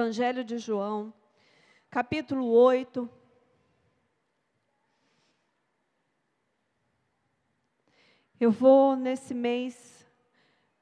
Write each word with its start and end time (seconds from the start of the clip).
Evangelho 0.00 0.42
de 0.42 0.56
João, 0.56 1.12
capítulo 1.90 2.50
8. 2.50 3.06
Eu 8.40 8.50
vou, 8.50 8.96
nesse 8.96 9.34
mês, 9.34 10.08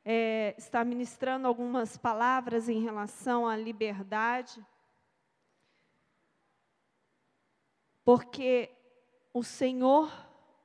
é, 0.05 0.55
estar 0.57 0.85
ministrando 0.85 1.49
algumas 1.49 1.97
palavras 1.97 2.69
em 2.69 2.81
relação 2.81 3.45
à 3.45 3.57
liberdade, 3.57 4.65
porque 8.05 8.71
o 9.35 9.43
Senhor 9.43 10.09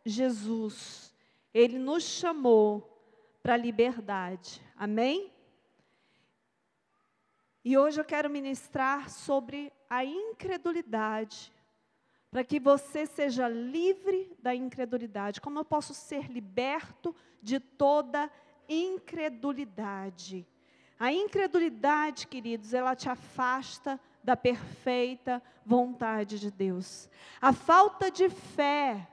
Jesus, 0.06 1.12
Ele 1.52 1.80
nos 1.80 2.04
chamou 2.04 3.02
para 3.42 3.56
a 3.56 3.58
liberdade, 3.58 4.62
amém? 4.76 5.32
E 7.66 7.77
hoje 7.77 8.02
eu 8.02 8.04
quero 8.04 8.30
ministrar 8.30 9.09
sobre 9.09 9.71
a 9.89 10.04
incredulidade, 10.04 11.54
para 12.29 12.43
que 12.43 12.60
você 12.60 13.05
seja 13.05 13.47
livre 13.47 14.36
da 14.39 14.54
incredulidade. 14.54 15.39
Como 15.39 15.60
eu 15.60 15.64
posso 15.64 15.93
ser 15.93 16.29
liberto 16.29 17.15
de 17.41 17.61
toda 17.61 18.29
incredulidade? 18.68 20.46
A 21.00 21.14
incredulidade, 21.14 22.28
queridos, 22.28 22.74
ela 22.74 22.96
te 22.96 23.07
afasta 23.07 24.00
da 24.21 24.36
perfeita 24.36 25.41
vontade 25.66 26.39
de 26.39 26.52
Deus. 26.52 27.10
A 27.41 27.54
falta 27.54 28.11
de 28.11 28.30
fé, 28.30 29.07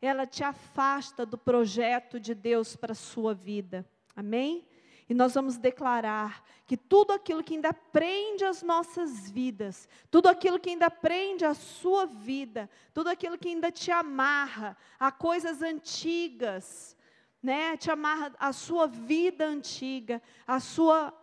ela 0.00 0.26
te 0.26 0.44
afasta 0.44 1.26
do 1.26 1.36
projeto 1.36 2.20
de 2.20 2.34
Deus 2.34 2.76
para 2.76 2.92
a 2.92 2.96
sua 2.96 3.34
vida. 3.34 3.84
Amém? 4.14 4.64
E 5.08 5.14
nós 5.14 5.34
vamos 5.34 5.56
declarar 5.56 6.42
que 6.66 6.76
tudo 6.76 7.12
aquilo 7.12 7.42
que 7.42 7.54
ainda 7.54 7.72
prende 7.72 8.44
as 8.44 8.60
nossas 8.62 9.30
vidas, 9.30 9.88
tudo 10.10 10.28
aquilo 10.28 10.58
que 10.58 10.70
ainda 10.70 10.90
prende 10.90 11.44
a 11.44 11.54
sua 11.54 12.06
vida, 12.06 12.68
tudo 12.92 13.08
aquilo 13.08 13.38
que 13.38 13.48
ainda 13.48 13.70
te 13.70 13.92
amarra 13.92 14.76
a 14.98 15.12
coisas 15.12 15.62
antigas, 15.62 16.96
né? 17.40 17.76
Te 17.76 17.88
amarra 17.88 18.34
a 18.36 18.52
sua 18.52 18.88
vida 18.88 19.46
antiga, 19.46 20.20
a 20.44 20.58
sua, 20.58 21.14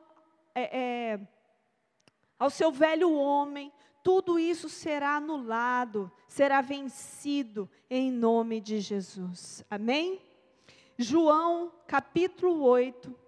é, 0.55 0.79
é, 0.79 1.19
ao 2.39 2.49
seu 2.49 2.71
velho 2.71 3.11
homem, 3.11 3.69
tudo 4.01 4.39
isso 4.39 4.69
será 4.69 5.17
anulado, 5.17 6.09
será 6.25 6.61
vencido 6.61 7.69
em 7.89 8.09
nome 8.09 8.61
de 8.61 8.79
Jesus. 8.79 9.65
Amém? 9.69 10.21
João 10.97 11.73
capítulo 11.85 12.61
8 12.61 13.22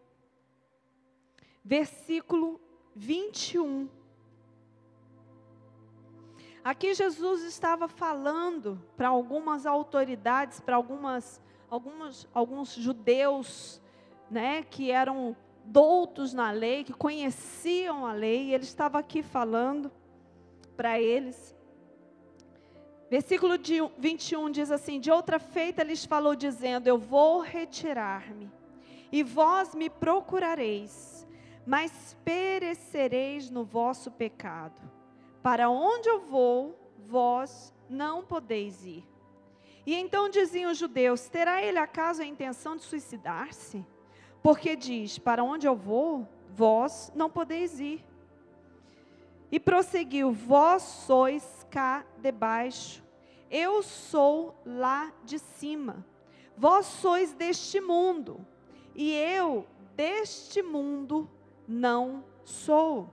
versículo 1.66 2.62
21. 2.96 3.90
Aqui 6.64 6.94
Jesus 6.94 7.44
estava 7.44 7.88
falando 7.88 8.82
para 8.96 9.08
algumas 9.08 9.66
autoridades, 9.66 10.60
para 10.60 10.76
algumas, 10.76 11.42
algumas, 11.70 12.28
alguns 12.34 12.76
judeus, 12.76 13.82
né, 14.30 14.64
que 14.64 14.92
eram 14.92 15.36
doutos 15.66 16.34
na 16.34 16.52
lei, 16.52 16.84
que 16.84 16.94
conheciam 16.94 18.06
a 18.06 18.14
lei, 18.14 18.54
ele 18.54 18.64
estava 18.64 19.00
aqui 19.00 19.24
falando 19.24 19.92
para 20.78 21.00
eles. 21.00 21.56
Versículo 23.10 23.56
21 23.98 24.52
diz 24.52 24.72
assim: 24.72 25.00
De 25.00 25.12
outra 25.12 25.40
feita 25.40 25.84
lhes 25.84 26.06
falou, 26.06 26.36
dizendo: 26.36 26.88
Eu 26.88 26.98
vou 26.98 27.40
retirar-me, 27.40 28.52
e 29.12 29.22
vós 29.22 29.76
me 29.76 29.90
procurareis 29.90 31.15
mas 31.66 32.16
perecereis 32.24 33.50
no 33.50 33.64
vosso 33.64 34.12
pecado. 34.12 34.82
Para 35.42 35.70
onde 35.70 36.08
eu 36.08 36.20
vou, 36.20 36.78
vós 37.08 37.74
não 37.90 38.24
podeis 38.24 38.86
ir. 38.86 39.04
E 39.86 39.94
então 39.94 40.30
diziam 40.30 40.72
os 40.72 40.78
judeus: 40.78 41.28
Terá 41.28 41.62
ele 41.62 41.78
acaso 41.78 42.22
a 42.22 42.26
intenção 42.26 42.76
de 42.76 42.84
suicidar-se? 42.84 43.86
Porque 44.42 44.76
diz: 44.76 45.18
Para 45.18 45.44
onde 45.44 45.68
eu 45.68 45.76
vou, 45.76 46.28
vós 46.50 47.12
não 47.16 47.30
podeis 47.30 47.80
ir. 47.80 48.04
E 49.52 49.60
prosseguiu: 49.60 50.32
Vós 50.32 50.82
sois 50.82 51.66
cá 51.70 52.06
debaixo, 52.20 53.04
eu 53.50 53.84
sou 53.84 54.60
lá 54.66 55.12
de 55.24 55.40
cima. 55.40 56.06
Vós 56.58 56.86
sois 56.86 57.34
deste 57.34 57.82
mundo, 57.82 58.46
e 58.96 59.12
eu 59.12 59.68
deste 59.96 60.64
mundo 60.64 61.30
não 61.68 62.24
sou. 62.44 63.10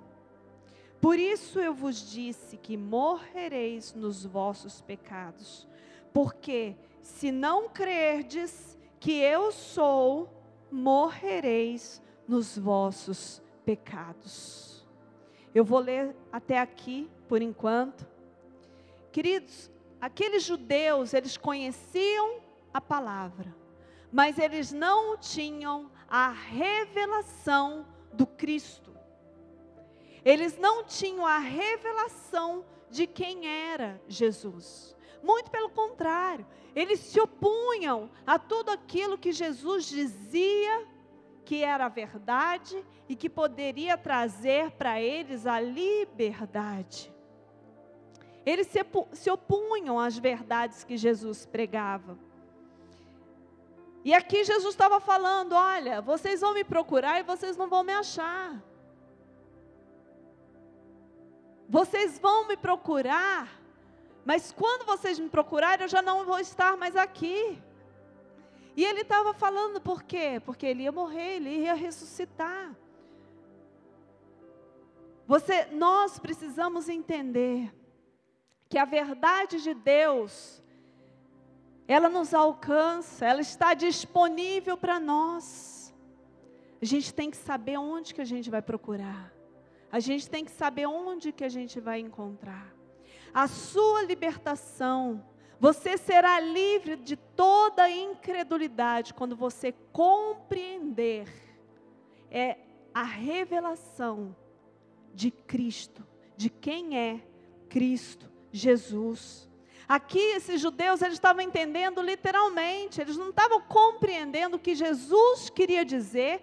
Por 1.00 1.18
isso 1.18 1.58
eu 1.58 1.74
vos 1.74 2.10
disse 2.10 2.56
que 2.56 2.76
morrereis 2.76 3.92
nos 3.94 4.24
vossos 4.24 4.80
pecados, 4.80 5.66
porque 6.12 6.76
se 7.00 7.32
não 7.32 7.68
crerdes 7.68 8.78
que 9.00 9.12
eu 9.20 9.50
sou, 9.50 10.30
morrereis 10.70 12.00
nos 12.28 12.56
vossos 12.56 13.42
pecados. 13.64 14.86
Eu 15.54 15.64
vou 15.64 15.80
ler 15.80 16.16
até 16.30 16.58
aqui 16.58 17.10
por 17.28 17.42
enquanto. 17.42 18.06
Queridos, 19.10 19.70
aqueles 20.00 20.44
judeus, 20.44 21.12
eles 21.12 21.36
conheciam 21.36 22.40
a 22.72 22.80
palavra, 22.80 23.54
mas 24.10 24.38
eles 24.38 24.72
não 24.72 25.18
tinham 25.18 25.90
a 26.08 26.28
revelação 26.30 27.84
do 28.12 28.26
Cristo. 28.26 28.92
Eles 30.24 30.56
não 30.58 30.84
tinham 30.84 31.26
a 31.26 31.38
revelação 31.38 32.64
de 32.90 33.06
quem 33.06 33.46
era 33.46 34.00
Jesus. 34.06 34.96
Muito 35.22 35.50
pelo 35.50 35.70
contrário, 35.70 36.46
eles 36.74 37.00
se 37.00 37.20
opunham 37.20 38.10
a 38.26 38.38
tudo 38.38 38.70
aquilo 38.70 39.18
que 39.18 39.32
Jesus 39.32 39.86
dizia 39.86 40.86
que 41.44 41.62
era 41.62 41.88
verdade 41.88 42.84
e 43.08 43.16
que 43.16 43.28
poderia 43.28 43.96
trazer 43.96 44.70
para 44.72 45.00
eles 45.00 45.46
a 45.46 45.60
liberdade. 45.60 47.12
Eles 48.44 48.66
se, 48.68 48.80
se 49.12 49.30
opunham 49.30 49.98
às 49.98 50.18
verdades 50.18 50.84
que 50.84 50.96
Jesus 50.96 51.46
pregava. 51.46 52.18
E 54.04 54.12
aqui 54.12 54.44
Jesus 54.44 54.74
estava 54.74 55.00
falando: 55.00 55.52
olha, 55.52 56.00
vocês 56.00 56.40
vão 56.40 56.54
me 56.54 56.64
procurar 56.64 57.20
e 57.20 57.22
vocês 57.22 57.56
não 57.56 57.68
vão 57.68 57.84
me 57.84 57.92
achar. 57.92 58.62
Vocês 61.68 62.18
vão 62.18 62.46
me 62.46 62.56
procurar, 62.56 63.48
mas 64.24 64.52
quando 64.52 64.84
vocês 64.84 65.18
me 65.18 65.28
procurarem, 65.28 65.84
eu 65.84 65.88
já 65.88 66.02
não 66.02 66.24
vou 66.24 66.38
estar 66.38 66.76
mais 66.76 66.96
aqui. 66.96 67.62
E 68.76 68.84
ele 68.84 69.02
estava 69.02 69.32
falando 69.34 69.80
por 69.80 70.02
quê? 70.02 70.40
Porque 70.44 70.66
ele 70.66 70.82
ia 70.82 70.92
morrer, 70.92 71.36
ele 71.36 71.50
ia 71.50 71.74
ressuscitar. 71.74 72.74
Você, 75.26 75.66
nós 75.66 76.18
precisamos 76.18 76.88
entender 76.88 77.72
que 78.68 78.78
a 78.78 78.84
verdade 78.84 79.62
de 79.62 79.74
Deus 79.74 80.61
ela 81.92 82.08
nos 82.08 82.32
alcança, 82.32 83.26
ela 83.26 83.42
está 83.42 83.74
disponível 83.74 84.78
para 84.78 84.98
nós. 84.98 85.94
A 86.80 86.86
gente 86.86 87.12
tem 87.12 87.30
que 87.30 87.36
saber 87.36 87.76
onde 87.76 88.14
que 88.14 88.20
a 88.20 88.24
gente 88.24 88.48
vai 88.50 88.62
procurar. 88.62 89.30
A 89.90 90.00
gente 90.00 90.28
tem 90.30 90.42
que 90.42 90.50
saber 90.50 90.86
onde 90.86 91.32
que 91.32 91.44
a 91.44 91.50
gente 91.50 91.78
vai 91.80 92.00
encontrar. 92.00 92.74
A 93.34 93.46
sua 93.46 94.02
libertação, 94.02 95.22
você 95.60 95.98
será 95.98 96.40
livre 96.40 96.96
de 96.96 97.14
toda 97.14 97.90
incredulidade 97.90 99.12
quando 99.12 99.36
você 99.36 99.72
compreender 99.92 101.28
é 102.30 102.56
a 102.94 103.02
revelação 103.02 104.34
de 105.14 105.30
Cristo, 105.30 106.06
de 106.38 106.48
quem 106.48 106.98
é 106.98 107.20
Cristo 107.68 108.32
Jesus. 108.50 109.51
Aqui 109.92 110.18
esses 110.18 110.58
judeus 110.58 111.02
eles 111.02 111.16
estavam 111.16 111.42
entendendo 111.42 112.00
literalmente, 112.00 112.98
eles 112.98 113.14
não 113.14 113.28
estavam 113.28 113.60
compreendendo 113.60 114.56
o 114.56 114.58
que 114.58 114.74
Jesus 114.74 115.50
queria 115.50 115.84
dizer 115.84 116.40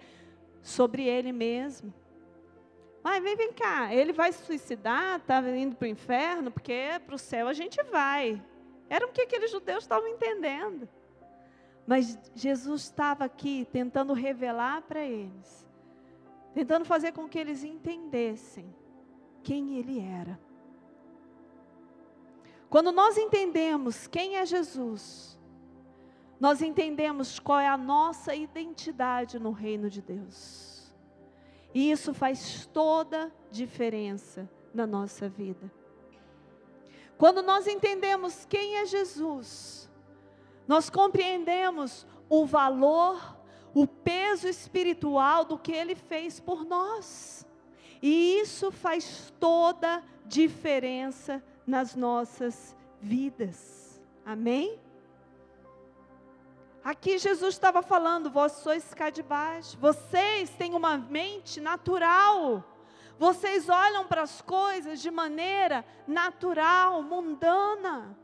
sobre 0.62 1.02
ele 1.02 1.32
mesmo. 1.32 1.92
Mas 3.02 3.20
vem, 3.20 3.34
vem 3.34 3.52
cá, 3.52 3.92
ele 3.92 4.12
vai 4.12 4.30
se 4.30 4.44
suicidar, 4.44 5.16
está 5.16 5.40
indo 5.50 5.74
para 5.74 5.86
o 5.86 5.88
inferno, 5.88 6.52
porque 6.52 7.00
para 7.04 7.16
o 7.16 7.18
céu 7.18 7.48
a 7.48 7.52
gente 7.52 7.82
vai. 7.90 8.40
Era 8.88 9.04
o 9.04 9.10
que 9.10 9.22
aqueles 9.22 9.50
judeus 9.50 9.82
estavam 9.82 10.06
entendendo. 10.06 10.88
Mas 11.84 12.16
Jesus 12.36 12.82
estava 12.82 13.24
aqui 13.24 13.66
tentando 13.72 14.12
revelar 14.12 14.82
para 14.82 15.00
eles, 15.00 15.68
tentando 16.54 16.84
fazer 16.84 17.10
com 17.10 17.28
que 17.28 17.40
eles 17.40 17.64
entendessem 17.64 18.72
quem 19.42 19.76
ele 19.76 19.98
era. 19.98 20.38
Quando 22.70 22.92
nós 22.92 23.18
entendemos 23.18 24.06
quem 24.06 24.36
é 24.36 24.46
Jesus, 24.46 25.36
nós 26.38 26.62
entendemos 26.62 27.40
qual 27.40 27.58
é 27.58 27.66
a 27.66 27.76
nossa 27.76 28.32
identidade 28.32 29.40
no 29.40 29.50
reino 29.50 29.90
de 29.90 30.00
Deus. 30.00 30.90
E 31.74 31.90
isso 31.90 32.14
faz 32.14 32.66
toda 32.72 33.32
diferença 33.50 34.48
na 34.72 34.86
nossa 34.86 35.28
vida. 35.28 35.70
Quando 37.18 37.42
nós 37.42 37.66
entendemos 37.66 38.46
quem 38.46 38.76
é 38.76 38.86
Jesus, 38.86 39.90
nós 40.66 40.88
compreendemos 40.88 42.06
o 42.28 42.46
valor, 42.46 43.36
o 43.74 43.84
peso 43.84 44.46
espiritual 44.46 45.44
do 45.44 45.58
que 45.58 45.72
ele 45.72 45.96
fez 45.96 46.38
por 46.38 46.64
nós. 46.64 47.44
E 48.00 48.38
isso 48.38 48.70
faz 48.70 49.32
toda 49.40 50.02
diferença 50.24 51.42
nas 51.70 51.94
nossas 51.94 52.76
vidas. 53.00 54.02
Amém? 54.26 54.78
Aqui 56.82 57.18
Jesus 57.18 57.54
estava 57.54 57.82
falando, 57.82 58.30
vós 58.30 58.52
sois 58.52 58.92
cá 58.92 59.08
de 59.10 59.22
baixo, 59.22 59.78
vocês 59.78 60.50
têm 60.50 60.74
uma 60.74 60.96
mente 60.98 61.60
natural, 61.60 62.64
vocês 63.18 63.68
olham 63.68 64.06
para 64.06 64.22
as 64.22 64.40
coisas 64.40 65.00
de 65.00 65.10
maneira 65.10 65.84
natural, 66.06 67.02
mundana. 67.02 68.16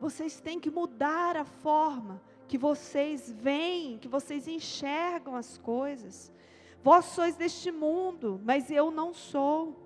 Vocês 0.00 0.40
têm 0.40 0.60
que 0.60 0.70
mudar 0.70 1.36
a 1.36 1.44
forma 1.44 2.20
que 2.46 2.56
vocês 2.56 3.30
veem, 3.32 3.98
que 3.98 4.06
vocês 4.06 4.46
enxergam 4.46 5.34
as 5.34 5.58
coisas. 5.58 6.32
Vós 6.82 7.06
sois 7.06 7.34
deste 7.34 7.72
mundo, 7.72 8.40
mas 8.44 8.70
eu 8.70 8.90
não 8.92 9.12
sou. 9.12 9.85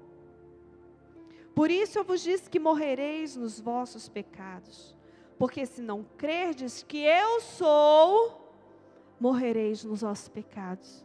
Por 1.55 1.71
isso 1.71 1.99
eu 1.99 2.05
vos 2.05 2.23
disse 2.23 2.49
que 2.49 2.59
morrereis 2.59 3.37
nos 3.37 3.61
vossos 3.61 4.09
pecados. 4.09 4.97
Porque 5.39 5.65
se 5.67 5.83
não 5.83 6.05
crerdes 6.17 6.83
que 6.83 6.99
eu 6.99 7.41
sou, 7.41 8.55
morrereis 9.19 9.85
nos 9.85 10.03
vossos 10.03 10.29
pecados. 10.29 11.05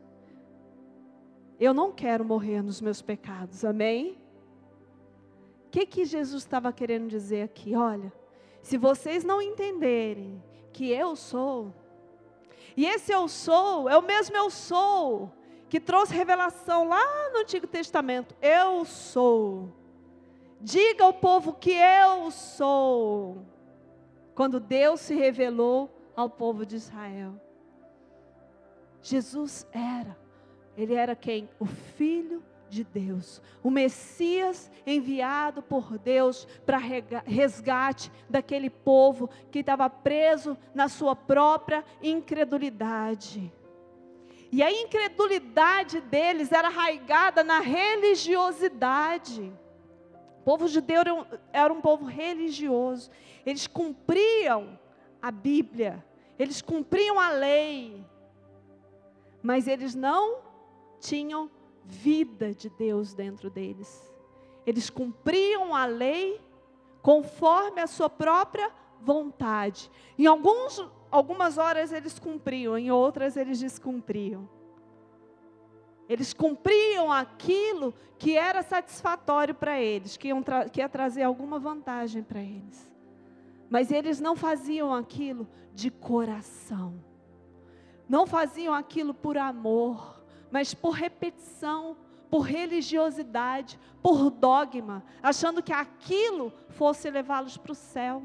Eu 1.59 1.74
não 1.74 1.92
quero 1.92 2.25
morrer 2.25 2.62
nos 2.62 2.81
meus 2.81 3.01
pecados, 3.01 3.63
amém? 3.63 4.18
O 5.68 5.69
que, 5.71 5.86
que 5.86 6.06
Jesus 6.06 6.44
estava 6.44 6.71
querendo 6.71 7.07
dizer 7.07 7.44
aqui? 7.44 7.75
Olha, 7.75 8.12
se 8.62 8.77
vocês 8.77 9.24
não 9.24 9.42
entenderem 9.42 10.42
que 10.74 10.92
eu 10.92 11.15
sou, 11.15 11.74
e 12.75 12.86
esse 12.86 13.12
eu 13.12 13.27
sou 13.27 13.89
é 13.89 13.97
o 13.97 14.01
mesmo 14.01 14.36
eu 14.36 14.50
sou 14.50 15.31
que 15.69 15.80
trouxe 15.80 16.13
revelação 16.13 16.88
lá 16.88 17.31
no 17.31 17.39
Antigo 17.39 17.68
Testamento. 17.68 18.36
Eu 18.42 18.86
sou. 18.86 19.69
Diga 20.66 21.04
ao 21.04 21.14
povo 21.14 21.54
que 21.54 21.72
eu 21.72 22.32
sou. 22.32 23.46
Quando 24.34 24.60
Deus 24.60 25.00
se 25.00 25.16
revelou 25.16 25.96
ao 26.16 26.30
povo 26.30 26.66
de 26.66 26.76
Israel. 26.76 27.40
Jesus 29.02 29.68
era 29.72 30.26
ele 30.78 30.94
era 30.94 31.16
quem? 31.16 31.50
O 31.60 31.66
Filho 31.66 32.44
de 32.68 32.84
Deus, 32.84 33.42
o 33.64 33.70
Messias 33.70 34.70
enviado 34.86 35.62
por 35.62 35.98
Deus 35.98 36.46
para 36.66 36.78
resgate 36.78 38.12
daquele 38.30 38.70
povo 38.70 39.30
que 39.52 39.60
estava 39.60 39.90
preso 39.90 40.58
na 40.74 40.90
sua 40.90 41.16
própria 41.16 41.86
incredulidade. 42.02 43.54
E 44.52 44.62
a 44.62 44.72
incredulidade 44.72 46.02
deles 46.02 46.52
era 46.52 46.68
arraigada 46.68 47.44
na 47.44 47.60
religiosidade. 47.60 49.54
O 50.45 50.51
povo 50.51 50.68
judeu 50.68 51.01
era 51.01 51.13
um, 51.15 51.25
era 51.51 51.74
um 51.74 51.81
povo 51.81 52.06
religioso. 52.06 53.09
Eles 53.44 53.65
cumpriam 53.65 54.77
a 55.19 55.31
Bíblia, 55.31 56.06
eles 56.38 56.62
cumpriam 56.62 57.19
a 57.19 57.31
lei, 57.31 58.06
mas 59.42 59.68
eles 59.68 59.95
não 59.95 60.38
tinham 61.00 61.50
vida 61.83 62.53
de 62.53 62.69
Deus 62.69 63.15
dentro 63.15 63.50
deles. 63.50 64.13
Eles 64.68 64.88
cumpriam 64.88 65.74
a 65.74 65.88
lei 65.88 66.39
conforme 67.01 67.81
a 67.81 67.88
sua 67.88 68.07
própria 68.07 68.71
vontade. 69.01 69.89
Em 70.15 70.27
alguns, 70.27 70.80
algumas 71.09 71.57
horas 71.57 71.92
eles 71.92 72.19
cumpriam, 72.19 72.77
em 72.77 72.92
outras 72.92 73.36
eles 73.36 73.59
descumpriam. 73.59 74.47
Eles 76.07 76.34
cumpriam 76.34 77.12
aquilo 77.12 77.94
que 78.18 78.38
era 78.38 78.62
satisfatório 78.62 79.54
para 79.54 79.80
eles, 79.80 80.18
que, 80.18 80.30
que 80.72 80.80
ia 80.80 80.90
trazer 80.90 81.24
alguma 81.24 81.60
vantagem 81.60 82.24
para 82.24 82.42
eles. 82.42 82.92
Mas 83.69 83.92
eles 83.92 84.19
não 84.19 84.36
faziam 84.36 84.94
aquilo 84.94 85.48
de 85.74 85.90
coração. 85.90 86.94
Não 88.07 88.28
faziam 88.28 88.74
aquilo 88.74 89.13
por 89.13 89.38
amor 89.38 90.16
mas 90.56 90.74
por 90.74 90.92
repetição, 90.92 91.98
por 92.30 92.40
religiosidade, 92.40 93.78
por 94.02 94.30
dogma, 94.30 95.04
achando 95.22 95.62
que 95.62 95.74
aquilo 95.74 96.50
fosse 96.69 97.10
levá-los 97.10 97.57
para 97.57 97.74
o 97.74 97.75
céu. 97.75 98.24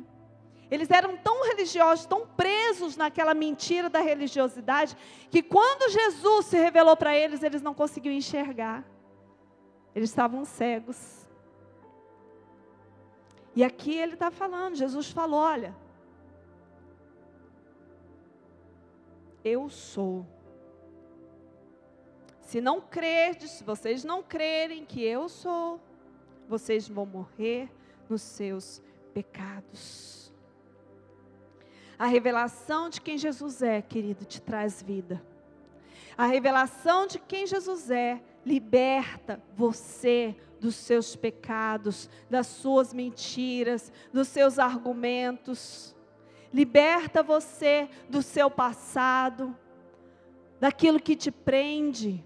Eles 0.70 0.90
eram 0.90 1.16
tão 1.16 1.44
religiosos, 1.48 2.06
tão 2.06 2.26
presos 2.26 2.96
naquela 2.96 3.34
mentira 3.34 3.88
da 3.90 4.00
religiosidade, 4.00 4.96
que 5.30 5.42
quando 5.42 5.90
Jesus 5.90 6.46
se 6.46 6.56
revelou 6.56 6.96
para 6.96 7.16
eles, 7.16 7.42
eles 7.42 7.60
não 7.60 7.74
conseguiam 7.74 8.14
enxergar. 8.14 8.84
Eles 9.94 10.10
estavam 10.10 10.44
cegos. 10.44 11.26
E 13.56 13.64
aqui 13.64 13.94
ele 13.96 14.14
está 14.14 14.30
falando, 14.30 14.76
Jesus 14.76 15.10
falou: 15.10 15.40
olha, 15.40 15.74
eu 19.44 19.68
sou. 19.68 20.24
Se 22.42 22.60
não 22.60 22.80
crerdes, 22.80 23.50
se 23.52 23.64
vocês 23.64 24.04
não 24.04 24.22
crerem 24.22 24.84
que 24.84 25.02
eu 25.02 25.28
sou, 25.28 25.80
vocês 26.48 26.88
vão 26.88 27.06
morrer 27.06 27.70
nos 28.08 28.22
seus 28.22 28.82
pecados. 29.14 30.19
A 32.00 32.06
revelação 32.06 32.88
de 32.88 32.98
quem 32.98 33.18
Jesus 33.18 33.60
é, 33.60 33.82
querido, 33.82 34.24
te 34.24 34.40
traz 34.40 34.82
vida. 34.82 35.22
A 36.16 36.24
revelação 36.24 37.06
de 37.06 37.18
quem 37.18 37.46
Jesus 37.46 37.90
é 37.90 38.22
liberta 38.42 39.38
você 39.54 40.34
dos 40.58 40.76
seus 40.76 41.14
pecados, 41.14 42.08
das 42.30 42.46
suas 42.46 42.94
mentiras, 42.94 43.92
dos 44.10 44.28
seus 44.28 44.58
argumentos. 44.58 45.94
Liberta 46.50 47.22
você 47.22 47.86
do 48.08 48.22
seu 48.22 48.50
passado, 48.50 49.54
daquilo 50.58 50.98
que 50.98 51.14
te 51.14 51.30
prende 51.30 52.24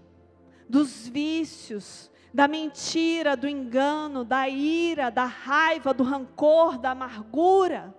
dos 0.69 1.05
vícios, 1.05 2.09
da 2.33 2.47
mentira, 2.47 3.35
do 3.35 3.45
engano, 3.45 4.23
da 4.23 4.47
ira, 4.47 5.09
da 5.09 5.25
raiva, 5.25 5.93
do 5.93 6.03
rancor, 6.03 6.77
da 6.77 6.91
amargura. 6.91 7.93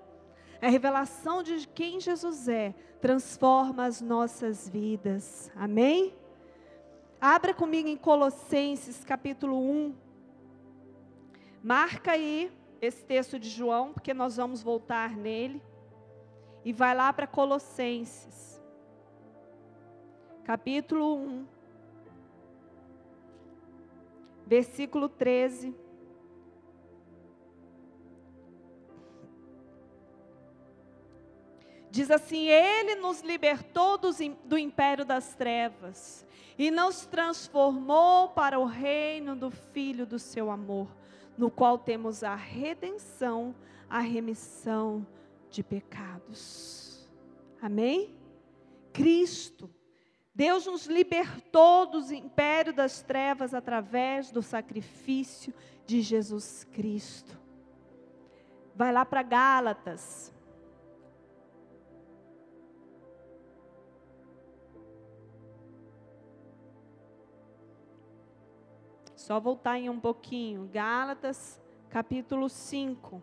A 0.66 0.68
revelação 0.68 1.44
de 1.44 1.64
quem 1.68 2.00
Jesus 2.00 2.48
é 2.48 2.74
transforma 3.00 3.84
as 3.84 4.00
nossas 4.00 4.68
vidas. 4.68 5.48
Amém? 5.54 6.12
Abra 7.20 7.54
comigo 7.54 7.88
em 7.88 7.96
Colossenses 7.96 9.04
capítulo 9.04 9.56
1. 9.60 9.94
Marca 11.62 12.10
aí 12.10 12.50
esse 12.80 13.04
texto 13.04 13.38
de 13.38 13.48
João, 13.48 13.92
porque 13.92 14.12
nós 14.12 14.38
vamos 14.38 14.60
voltar 14.60 15.16
nele. 15.16 15.62
E 16.64 16.72
vai 16.72 16.96
lá 16.96 17.12
para 17.12 17.28
Colossenses, 17.28 18.60
capítulo 20.42 21.14
1. 21.16 21.46
versículo 24.44 25.08
13. 25.08 25.85
Diz 31.96 32.10
assim: 32.10 32.48
Ele 32.48 32.96
nos 32.96 33.22
libertou 33.22 33.96
do 33.96 34.58
império 34.58 35.02
das 35.02 35.34
trevas 35.34 36.26
e 36.58 36.70
nos 36.70 37.06
transformou 37.06 38.28
para 38.28 38.60
o 38.60 38.66
reino 38.66 39.34
do 39.34 39.50
Filho 39.50 40.04
do 40.04 40.18
seu 40.18 40.50
amor, 40.50 40.94
no 41.38 41.50
qual 41.50 41.78
temos 41.78 42.22
a 42.22 42.34
redenção, 42.34 43.54
a 43.88 44.00
remissão 44.00 45.06
de 45.48 45.62
pecados. 45.62 47.08
Amém? 47.62 48.14
Cristo 48.92 49.70
Deus 50.34 50.66
nos 50.66 50.84
libertou 50.84 51.86
do 51.86 52.12
império 52.12 52.74
das 52.74 53.00
trevas 53.00 53.54
através 53.54 54.30
do 54.30 54.42
sacrifício 54.42 55.54
de 55.86 56.02
Jesus 56.02 56.62
Cristo. 56.74 57.40
Vai 58.74 58.92
lá 58.92 59.06
para 59.06 59.22
Gálatas. 59.22 60.35
Só 69.26 69.40
voltar 69.40 69.76
em 69.76 69.90
um 69.90 69.98
pouquinho. 69.98 70.70
Gálatas, 70.72 71.60
capítulo 71.90 72.48
5. 72.48 73.20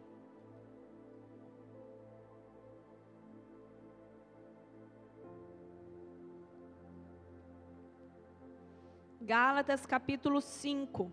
Gálatas 9.21 9.85
capítulo 9.85 10.41
5. 10.41 11.09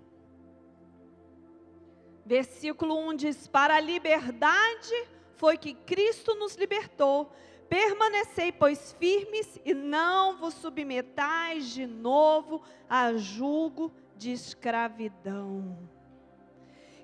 Versículo 2.26 2.98
1 3.10 3.14
diz: 3.14 3.46
Para 3.46 3.76
a 3.76 3.80
liberdade 3.80 5.08
foi 5.36 5.56
que 5.56 5.72
Cristo 5.72 6.34
nos 6.34 6.56
libertou. 6.56 7.30
Permanecei, 7.68 8.50
pois, 8.50 8.90
firmes 8.98 9.56
e 9.64 9.72
não 9.72 10.38
vos 10.38 10.54
submetais 10.54 11.70
de 11.72 11.86
novo 11.86 12.60
a 12.88 13.12
julgo 13.12 13.92
de 14.20 14.32
escravidão. 14.32 15.78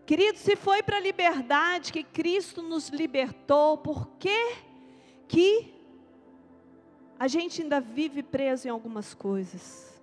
Querido, 0.04 0.36
se 0.38 0.54
foi 0.54 0.82
para 0.82 0.98
a 0.98 1.00
liberdade 1.00 1.90
que 1.90 2.04
Cristo 2.04 2.60
nos 2.62 2.90
libertou, 2.90 3.78
por 3.78 4.06
que 4.18 4.54
que 5.26 5.74
a 7.18 7.26
gente 7.26 7.62
ainda 7.62 7.80
vive 7.80 8.22
preso 8.22 8.68
em 8.68 8.70
algumas 8.70 9.14
coisas? 9.14 9.98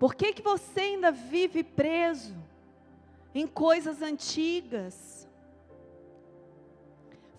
Por 0.00 0.16
que 0.16 0.32
que 0.32 0.42
você 0.42 0.80
ainda 0.80 1.12
vive 1.12 1.62
preso 1.62 2.36
em 3.32 3.46
coisas 3.46 4.02
antigas? 4.02 5.28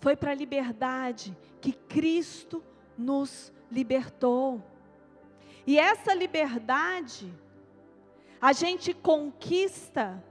Foi 0.00 0.16
para 0.16 0.30
a 0.30 0.34
liberdade 0.34 1.36
que 1.60 1.72
Cristo 1.72 2.64
nos 2.96 3.52
libertou. 3.70 4.62
E 5.68 5.78
essa 5.78 6.14
liberdade 6.14 7.30
a 8.40 8.54
gente 8.54 8.94
conquista 8.94 10.24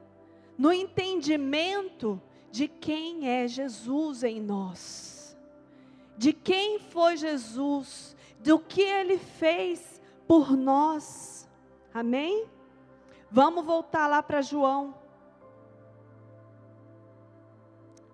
no 0.57 0.73
entendimento 0.73 2.19
de 2.49 2.67
quem 2.67 3.29
é 3.29 3.47
Jesus 3.47 4.23
em 4.23 4.41
nós, 4.41 5.37
de 6.17 6.33
quem 6.33 6.79
foi 6.79 7.17
Jesus, 7.17 8.17
do 8.39 8.57
que 8.57 8.81
ele 8.81 9.19
fez 9.19 10.01
por 10.27 10.57
nós. 10.57 11.47
Amém? 11.93 12.47
Vamos 13.29 13.63
voltar 13.63 14.07
lá 14.07 14.23
para 14.23 14.41
João. 14.41 14.95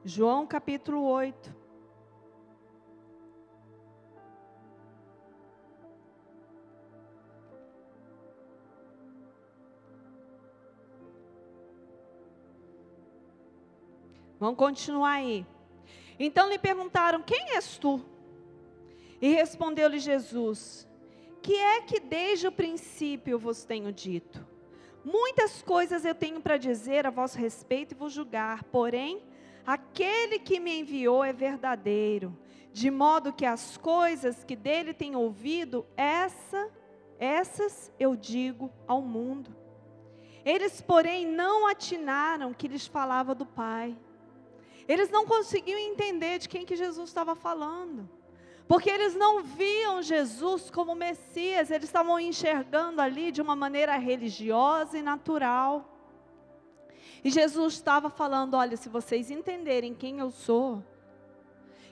João 0.04 0.46
capítulo 0.46 1.02
8. 1.04 1.56
Vamos 14.44 14.58
continuar 14.58 15.14
aí. 15.14 15.46
Então 16.20 16.50
lhe 16.50 16.60
perguntaram: 16.60 17.24
Quem 17.24 17.56
és 17.56 17.78
tu? 17.78 18.04
E 19.22 19.30
respondeu-lhe 19.34 20.00
Jesus: 20.00 20.86
Que 21.42 21.56
é 21.56 21.80
que 21.80 21.98
desde 22.02 22.48
o 22.48 22.52
princípio 22.52 23.40
vos 23.40 23.64
tenho 23.64 23.90
dito? 23.90 24.46
Muitas 25.02 25.62
coisas 25.62 26.04
eu 26.04 26.14
tenho 26.14 26.42
para 26.42 26.58
dizer 26.58 27.08
a 27.08 27.10
vosso 27.10 27.38
respeito 27.38 27.94
e 27.94 27.96
vos 27.96 28.12
julgar, 28.12 28.66
porém, 28.66 29.24
aquele 29.66 30.38
que 30.38 30.60
me 30.60 30.78
enviou 30.78 31.24
é 31.24 31.32
verdadeiro, 31.32 32.38
de 32.74 32.92
modo 32.92 33.32
que 33.32 33.46
as 33.46 33.78
coisas 33.78 34.44
que 34.44 34.58
dele 34.58 34.94
tenho 34.94 35.22
ouvido, 35.22 35.86
essa, 35.96 36.70
essas 37.18 37.94
eu 37.98 38.14
digo 38.14 38.70
ao 38.86 39.02
mundo. 39.02 39.56
Eles, 40.44 40.82
porém, 40.82 41.26
não 41.26 41.66
atinaram 41.66 42.54
que 42.54 42.68
lhes 42.68 42.86
falava 42.86 43.34
do 43.34 43.46
Pai. 43.46 43.98
Eles 44.88 45.10
não 45.10 45.26
conseguiam 45.26 45.80
entender 45.80 46.40
de 46.40 46.50
quem 46.50 46.66
que 46.66 46.76
Jesus 46.76 47.10
estava 47.10 47.36
falando. 47.36 48.10
Porque 48.68 48.90
eles 48.90 49.14
não 49.16 49.44
viam 49.44 50.02
Jesus 50.02 50.72
como 50.72 50.96
Messias, 50.96 51.70
eles 51.70 51.86
estavam 51.86 52.20
enxergando 52.20 53.02
ali 53.02 53.32
de 53.32 53.42
uma 53.42 53.56
maneira 53.56 53.98
religiosa 53.98 54.98
e 54.98 55.02
natural. 55.02 55.90
E 57.24 57.30
Jesus 57.30 57.74
estava 57.74 58.10
falando: 58.10 58.56
olha, 58.56 58.78
se 58.78 58.90
vocês 58.90 59.30
entenderem 59.30 59.94
quem 59.94 60.20
eu 60.20 60.32
sou, 60.32 60.84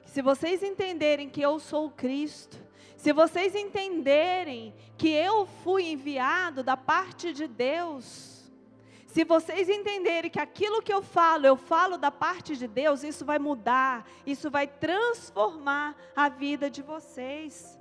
se 0.06 0.22
vocês 0.22 0.64
entenderem 0.64 1.30
que 1.30 1.42
eu 1.42 1.60
sou 1.60 1.88
o 1.88 1.92
Cristo, 1.92 2.58
se 2.98 3.12
vocês 3.12 3.56
entenderem 3.56 4.74
que 4.98 5.10
eu 5.10 5.46
fui 5.64 5.92
enviado 5.92 6.64
da 6.64 6.78
parte 6.78 7.34
de 7.34 7.48
Deus, 7.48 8.31
se 9.12 9.26
vocês 9.26 9.68
entenderem 9.68 10.32
que 10.32 10.40
aquilo 10.40 10.82
que 10.82 10.94
eu 10.94 11.02
falo, 11.02 11.46
eu 11.46 11.58
falo 11.58 11.98
da 11.98 12.10
parte 12.10 12.56
de 12.56 12.66
Deus, 12.66 13.04
isso 13.04 13.26
vai 13.26 13.38
mudar, 13.38 14.10
isso 14.26 14.50
vai 14.50 14.66
transformar 14.66 15.98
a 16.16 16.30
vida 16.30 16.70
de 16.70 16.82
vocês. 16.82 17.78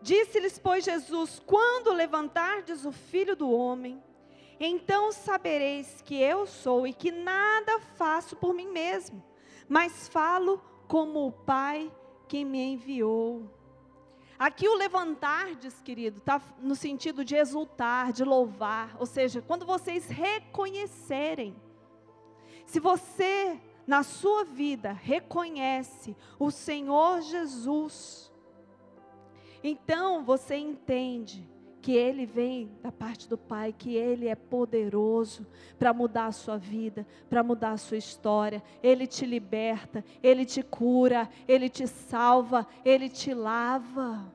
Disse-lhes, 0.00 0.58
pois, 0.58 0.86
Jesus: 0.86 1.38
Quando 1.44 1.92
levantardes 1.92 2.86
o 2.86 2.92
filho 2.92 3.36
do 3.36 3.50
homem, 3.50 4.02
então 4.58 5.12
sabereis 5.12 6.00
que 6.00 6.18
eu 6.18 6.46
sou 6.46 6.86
e 6.86 6.94
que 6.94 7.12
nada 7.12 7.78
faço 7.96 8.34
por 8.34 8.54
mim 8.54 8.68
mesmo, 8.68 9.22
mas 9.68 10.08
falo 10.08 10.62
como 10.88 11.26
o 11.26 11.32
Pai 11.32 11.92
que 12.26 12.42
me 12.42 12.58
enviou. 12.58 13.61
Aqui 14.38 14.68
o 14.68 14.74
levantar, 14.74 15.54
diz 15.54 15.80
querido, 15.82 16.18
está 16.18 16.40
no 16.60 16.74
sentido 16.74 17.24
de 17.24 17.36
exultar, 17.36 18.12
de 18.12 18.24
louvar. 18.24 18.96
Ou 18.98 19.06
seja, 19.06 19.42
quando 19.42 19.64
vocês 19.64 20.08
reconhecerem, 20.08 21.54
se 22.66 22.80
você 22.80 23.60
na 23.86 24.02
sua 24.02 24.44
vida 24.44 24.92
reconhece 24.92 26.16
o 26.38 26.50
Senhor 26.50 27.20
Jesus, 27.20 28.32
então 29.62 30.24
você 30.24 30.56
entende 30.56 31.51
que 31.82 31.96
Ele 31.96 32.24
vem 32.24 32.70
da 32.80 32.92
parte 32.92 33.28
do 33.28 33.36
Pai, 33.36 33.74
que 33.76 33.96
Ele 33.96 34.28
é 34.28 34.36
poderoso 34.36 35.44
para 35.76 35.92
mudar 35.92 36.26
a 36.26 36.32
sua 36.32 36.56
vida, 36.56 37.04
para 37.28 37.42
mudar 37.42 37.72
a 37.72 37.76
sua 37.76 37.96
história. 37.96 38.62
Ele 38.80 39.04
te 39.04 39.26
liberta, 39.26 40.04
Ele 40.22 40.44
te 40.44 40.62
cura, 40.62 41.28
Ele 41.46 41.68
te 41.68 41.88
salva, 41.88 42.66
Ele 42.84 43.08
te 43.08 43.34
lava. 43.34 44.32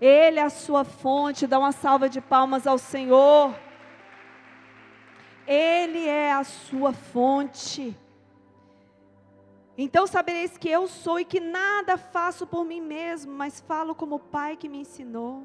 Ele 0.00 0.38
é 0.38 0.44
a 0.44 0.48
sua 0.48 0.84
fonte, 0.84 1.48
dá 1.48 1.58
uma 1.58 1.72
salva 1.72 2.08
de 2.08 2.20
palmas 2.20 2.64
ao 2.64 2.78
Senhor. 2.78 3.52
Ele 5.44 6.06
é 6.06 6.32
a 6.32 6.44
sua 6.44 6.92
fonte. 6.92 7.94
Então 9.76 10.06
sabereis 10.06 10.56
que 10.56 10.68
eu 10.68 10.86
sou 10.86 11.18
e 11.18 11.24
que 11.24 11.40
nada 11.40 11.98
faço 11.98 12.46
por 12.46 12.64
mim 12.64 12.80
mesmo, 12.80 13.32
mas 13.32 13.60
falo 13.60 13.96
como 13.96 14.14
o 14.14 14.20
Pai 14.20 14.56
que 14.56 14.68
me 14.68 14.78
ensinou. 14.78 15.44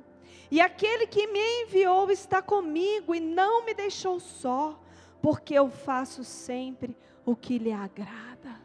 E 0.52 0.62
aquele 0.62 1.08
que 1.08 1.28
me 1.28 1.64
enviou 1.64 2.10
está 2.12 2.42
comigo 2.42 3.16
e 3.16 3.20
não 3.20 3.66
me 3.66 3.74
deixou 3.74 4.20
só, 4.20 4.80
porque 5.22 5.54
eu 5.54 5.70
faço 5.70 6.24
sempre 6.24 6.96
o 7.26 7.36
que 7.36 7.58
lhe 7.58 7.72
agrada. 7.72 8.62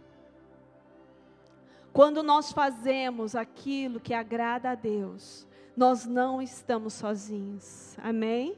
Quando 1.93 2.23
nós 2.23 2.53
fazemos 2.53 3.35
aquilo 3.35 3.99
que 3.99 4.15
agrada 4.15 4.71
a 4.71 4.75
Deus, 4.75 5.47
nós 5.77 6.07
não 6.07 6.41
estamos 6.41 6.95
sozinhos. 6.95 7.97
Amém? 7.99 8.57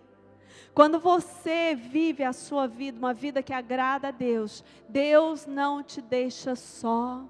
Quando 0.75 0.99
você 0.99 1.75
vive 1.75 2.25
a 2.25 2.33
sua 2.33 2.67
vida, 2.67 2.99
uma 2.99 3.15
vida 3.15 3.43
que 3.43 3.53
agrada 3.53 4.09
a 4.09 4.11
Deus, 4.11 4.65
Deus 4.89 5.47
não 5.47 5.83
te 5.83 6.01
deixa 6.01 6.57
só. 6.57 7.25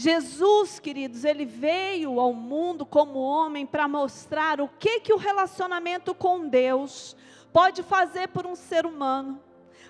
Jesus, 0.00 0.78
queridos, 0.78 1.24
ele 1.24 1.44
veio 1.44 2.20
ao 2.20 2.32
mundo 2.32 2.86
como 2.86 3.18
homem 3.18 3.66
para 3.66 3.88
mostrar 3.88 4.60
o 4.60 4.68
que 4.68 5.00
que 5.00 5.12
o 5.12 5.16
relacionamento 5.16 6.14
com 6.14 6.48
Deus 6.48 7.16
pode 7.52 7.82
fazer 7.82 8.28
por 8.28 8.46
um 8.46 8.54
ser 8.54 8.86
humano. 8.86 9.42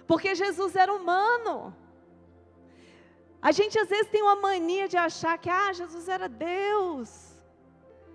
Porque 0.07 0.35
Jesus 0.35 0.75
era 0.75 0.91
humano. 0.91 1.77
A 3.43 3.53
gente 3.53 3.79
às 3.79 3.91
vezes 3.91 4.09
tem 4.09 4.23
uma 4.23 4.37
mania 4.37 4.89
de 4.89 4.97
achar 4.97 5.37
que 5.37 5.51
ah, 5.51 5.75
Jesus 5.75 6.09
era 6.09 6.27
Deus. 6.27 7.35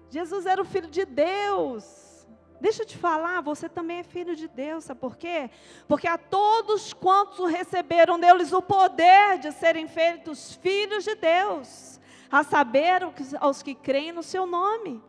Jesus 0.10 0.48
era 0.48 0.64
o 0.64 0.66
filho 0.66 0.90
de 0.90 1.06
Deus. 1.06 1.86
Deixa 2.64 2.84
eu 2.84 2.86
te 2.86 2.98
falar, 2.98 3.42
você 3.42 3.68
também 3.68 4.00
é 4.00 4.04
filho 4.04 4.38
de 4.38 4.48
Deus, 4.48 4.86
sabe 4.86 4.98
por 4.98 5.18
quê? 5.18 5.50
Porque 5.86 6.08
a 6.08 6.18
todos 6.18 6.94
quantos 6.94 7.38
o 7.40 7.46
receberam, 7.46 8.18
deu-lhes 8.18 8.54
o 8.54 8.62
poder 8.62 9.38
de 9.40 9.52
serem 9.52 9.86
feitos 9.86 10.54
filhos 10.56 11.04
de 11.04 11.14
Deus, 11.14 12.00
a 12.32 12.42
saber, 12.42 13.02
aos 13.42 13.62
que 13.62 13.76
creem 13.76 14.14
no 14.14 14.24
seu 14.24 14.46
nome. 14.46 15.04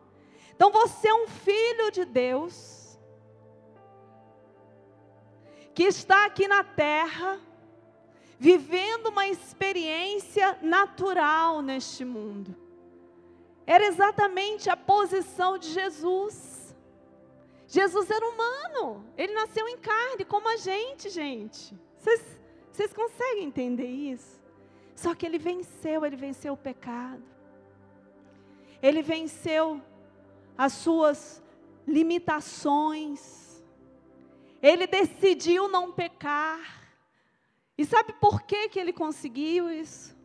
Então 0.53 0.69
você 0.69 1.07
é 1.07 1.13
um 1.13 1.29
filho 1.29 1.91
de 1.91 2.03
Deus, 2.03 2.99
que 5.73 5.83
está 5.83 6.25
aqui 6.25 6.49
na 6.49 6.61
terra, 6.61 7.39
vivendo 8.37 9.07
uma 9.07 9.29
experiência 9.29 10.59
natural 10.61 11.61
neste 11.61 12.03
mundo. 12.03 12.53
Era 13.65 13.85
exatamente 13.85 14.69
a 14.69 14.75
posição 14.75 15.57
de 15.57 15.71
Jesus. 15.71 16.54
Jesus 17.75 18.09
era 18.09 18.25
humano, 18.25 19.05
ele 19.17 19.33
nasceu 19.33 19.67
em 19.67 19.77
carne, 19.77 20.23
como 20.23 20.47
a 20.47 20.55
gente, 20.55 21.09
gente. 21.09 21.77
Vocês 21.97 22.93
conseguem 22.93 23.43
entender 23.43 23.85
isso? 23.85 24.41
Só 24.95 25.13
que 25.13 25.25
ele 25.25 25.37
venceu, 25.37 26.05
ele 26.05 26.15
venceu 26.15 26.53
o 26.53 26.57
pecado. 26.57 27.21
Ele 28.81 29.01
venceu 29.01 29.81
as 30.57 30.71
suas 30.71 31.43
limitações. 31.85 33.61
Ele 34.61 34.87
decidiu 34.87 35.67
não 35.67 35.91
pecar. 35.91 36.81
E 37.77 37.83
sabe 37.83 38.13
por 38.21 38.43
que, 38.43 38.69
que 38.69 38.79
ele 38.79 38.93
conseguiu 38.93 39.69
isso? 39.69 40.15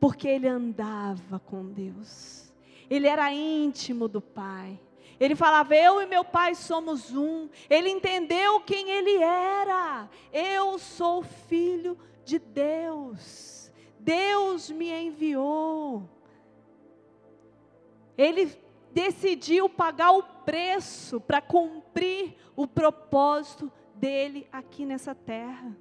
Porque 0.00 0.26
ele 0.26 0.48
andava 0.48 1.38
com 1.40 1.62
Deus. 1.66 2.50
Ele 2.88 3.06
era 3.06 3.30
íntimo 3.30 4.08
do 4.08 4.22
Pai. 4.22 4.80
Ele 5.18 5.34
falava: 5.34 5.74
Eu 5.74 6.02
e 6.02 6.06
meu 6.06 6.24
pai 6.24 6.54
somos 6.54 7.14
um. 7.14 7.48
Ele 7.68 7.88
entendeu 7.88 8.60
quem 8.60 8.90
ele 8.90 9.16
era. 9.16 10.08
Eu 10.32 10.78
sou 10.78 11.22
filho 11.22 11.98
de 12.24 12.38
Deus. 12.38 13.72
Deus 13.98 14.70
me 14.70 14.90
enviou. 14.90 16.08
Ele 18.16 18.56
decidiu 18.92 19.68
pagar 19.68 20.12
o 20.12 20.22
preço 20.22 21.20
para 21.20 21.40
cumprir 21.40 22.34
o 22.54 22.66
propósito 22.66 23.70
dele 23.94 24.46
aqui 24.52 24.84
nessa 24.84 25.14
terra. 25.14 25.76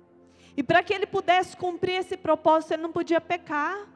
E 0.57 0.63
para 0.63 0.81
que 0.81 0.93
ele 0.93 1.05
pudesse 1.05 1.55
cumprir 1.55 1.99
esse 1.99 2.15
propósito, 2.15 2.73
ele 2.73 2.83
não 2.83 2.91
podia 2.91 3.19
pecar. 3.19 3.87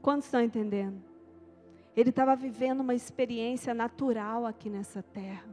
Quantos 0.00 0.26
estão 0.26 0.40
entendendo? 0.40 1.02
Ele 1.96 2.10
estava 2.10 2.34
vivendo 2.34 2.80
uma 2.80 2.94
experiência 2.94 3.72
natural 3.72 4.46
aqui 4.46 4.68
nessa 4.68 5.02
terra. 5.02 5.48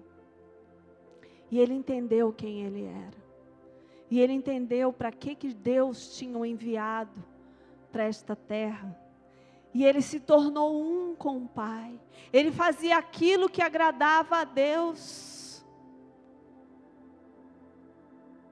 E 1.52 1.60
ele 1.60 1.74
entendeu 1.74 2.32
quem 2.32 2.64
ele 2.64 2.86
era. 2.86 3.22
E 4.10 4.20
ele 4.20 4.34
entendeu 4.34 4.92
para 4.92 5.12
que, 5.12 5.36
que 5.36 5.54
Deus 5.54 6.18
tinha 6.18 6.38
o 6.38 6.46
enviado 6.46 7.24
para 7.92 8.06
esta 8.06 8.36
terra. 8.36 8.98
E 9.74 9.86
ele 9.86 10.02
se 10.02 10.20
tornou 10.20 10.82
um 10.82 11.16
com 11.16 11.38
o 11.38 11.48
Pai. 11.48 12.00
Ele 12.34 12.52
fazia 12.52 12.98
aquilo 12.98 13.50
que 13.50 13.62
agradava 13.62 14.38
a 14.38 14.44
Deus. 14.44 15.64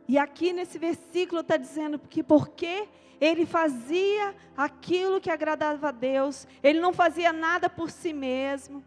E 0.07 0.17
aqui 0.17 0.53
nesse 0.53 0.79
versículo 0.79 1.41
está 1.41 1.57
dizendo 1.57 1.99
que 1.99 2.23
porque 2.23 2.87
ele 3.19 3.45
fazia 3.45 4.35
aquilo 4.55 5.19
que 5.19 5.29
agradava 5.29 5.89
a 5.89 5.91
Deus, 5.91 6.47
ele 6.63 6.79
não 6.79 6.93
fazia 6.93 7.33
nada 7.33 7.69
por 7.69 7.89
si 7.91 8.13
mesmo. 8.13 8.83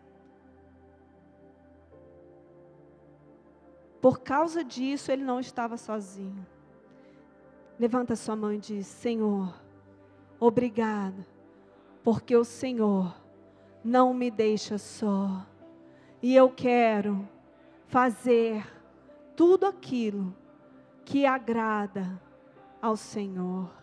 Por 4.01 4.21
causa 4.21 4.65
disso, 4.65 5.13
ele 5.13 5.23
não 5.23 5.39
estava 5.39 5.77
sozinho. 5.77 6.47
Levanta 7.79 8.17
sua 8.17 8.35
mão 8.35 8.53
e 8.53 8.59
diz: 8.59 8.87
Senhor, 8.87 9.55
obrigado, 10.41 11.25
porque 12.03 12.37
o 12.37 12.45
Senhor 12.45 13.15
não 13.85 14.13
me 14.13 14.31
deixa 14.31 14.79
só. 14.79 15.47
E 16.21 16.35
eu 16.35 16.51
quero 16.51 17.29
fazer 17.87 18.67
tudo 19.37 19.67
aquilo 19.67 20.35
que 21.05 21.27
agrada 21.27 22.21
ao 22.81 22.97
Senhor. 22.97 23.82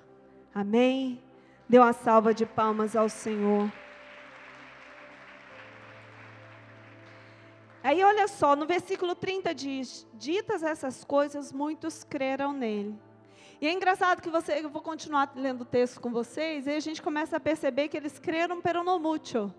Amém? 0.60 1.24
Dê 1.70 1.80
uma 1.80 1.94
salva 1.94 2.34
de 2.34 2.46
palmas 2.46 2.94
ao 2.94 3.08
Senhor. 3.08 3.72
Aí 7.82 8.04
olha 8.04 8.28
só, 8.28 8.58
no 8.58 8.66
versículo 8.66 9.16
30 9.16 9.56
diz: 9.56 10.06
Ditas 10.16 10.62
essas 10.62 11.06
coisas, 11.06 11.54
muitos 11.54 12.04
creram 12.04 12.52
nele. 12.52 13.00
E 13.62 13.68
é 13.68 13.72
engraçado 13.72 14.22
que 14.22 14.30
você, 14.30 14.60
eu 14.60 14.70
vou 14.70 14.82
continuar 14.82 15.32
lendo 15.34 15.62
o 15.62 15.66
texto 15.66 16.02
com 16.02 16.12
vocês, 16.12 16.68
e 16.68 16.72
a 16.72 16.80
gente 16.82 17.02
começa 17.02 17.38
a 17.38 17.40
perceber 17.40 17.88
que 17.88 17.96
eles 17.96 18.20
creram 18.20 18.62
pero 18.62 18.84
no 18.84 19.00
mucho. 19.00 19.54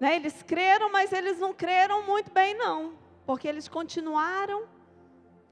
Né? 0.00 0.16
Eles 0.16 0.42
creram, 0.42 0.90
mas 0.90 1.12
eles 1.12 1.38
não 1.38 1.52
creram 1.52 2.04
muito 2.04 2.32
bem 2.32 2.56
não, 2.56 2.94
porque 3.24 3.46
eles 3.46 3.68
continuaram 3.68 4.64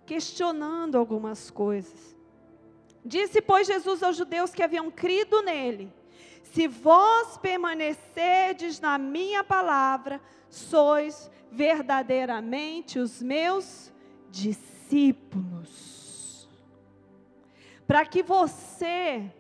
questionando 0.05 0.99
algumas 0.99 1.53
coisas. 1.53 2.16
Disse, 3.07 3.41
pois, 3.41 3.69
Jesus 3.69 4.03
aos 4.03 4.17
judeus 4.17 4.53
que 4.53 4.65
haviam 4.65 4.91
crido 4.91 5.41
nele: 5.41 5.93
Se 6.43 6.67
vós 6.67 7.39
permanecerdes 7.39 8.81
na 8.81 8.99
minha 8.99 9.45
palavra, 9.45 10.21
sois 10.51 11.31
verdadeiramente 11.53 12.99
os 12.99 13.23
meus 13.23 13.93
discípulos. 14.29 15.87
Para 17.87 18.05
que 18.05 18.25
você 18.25 19.31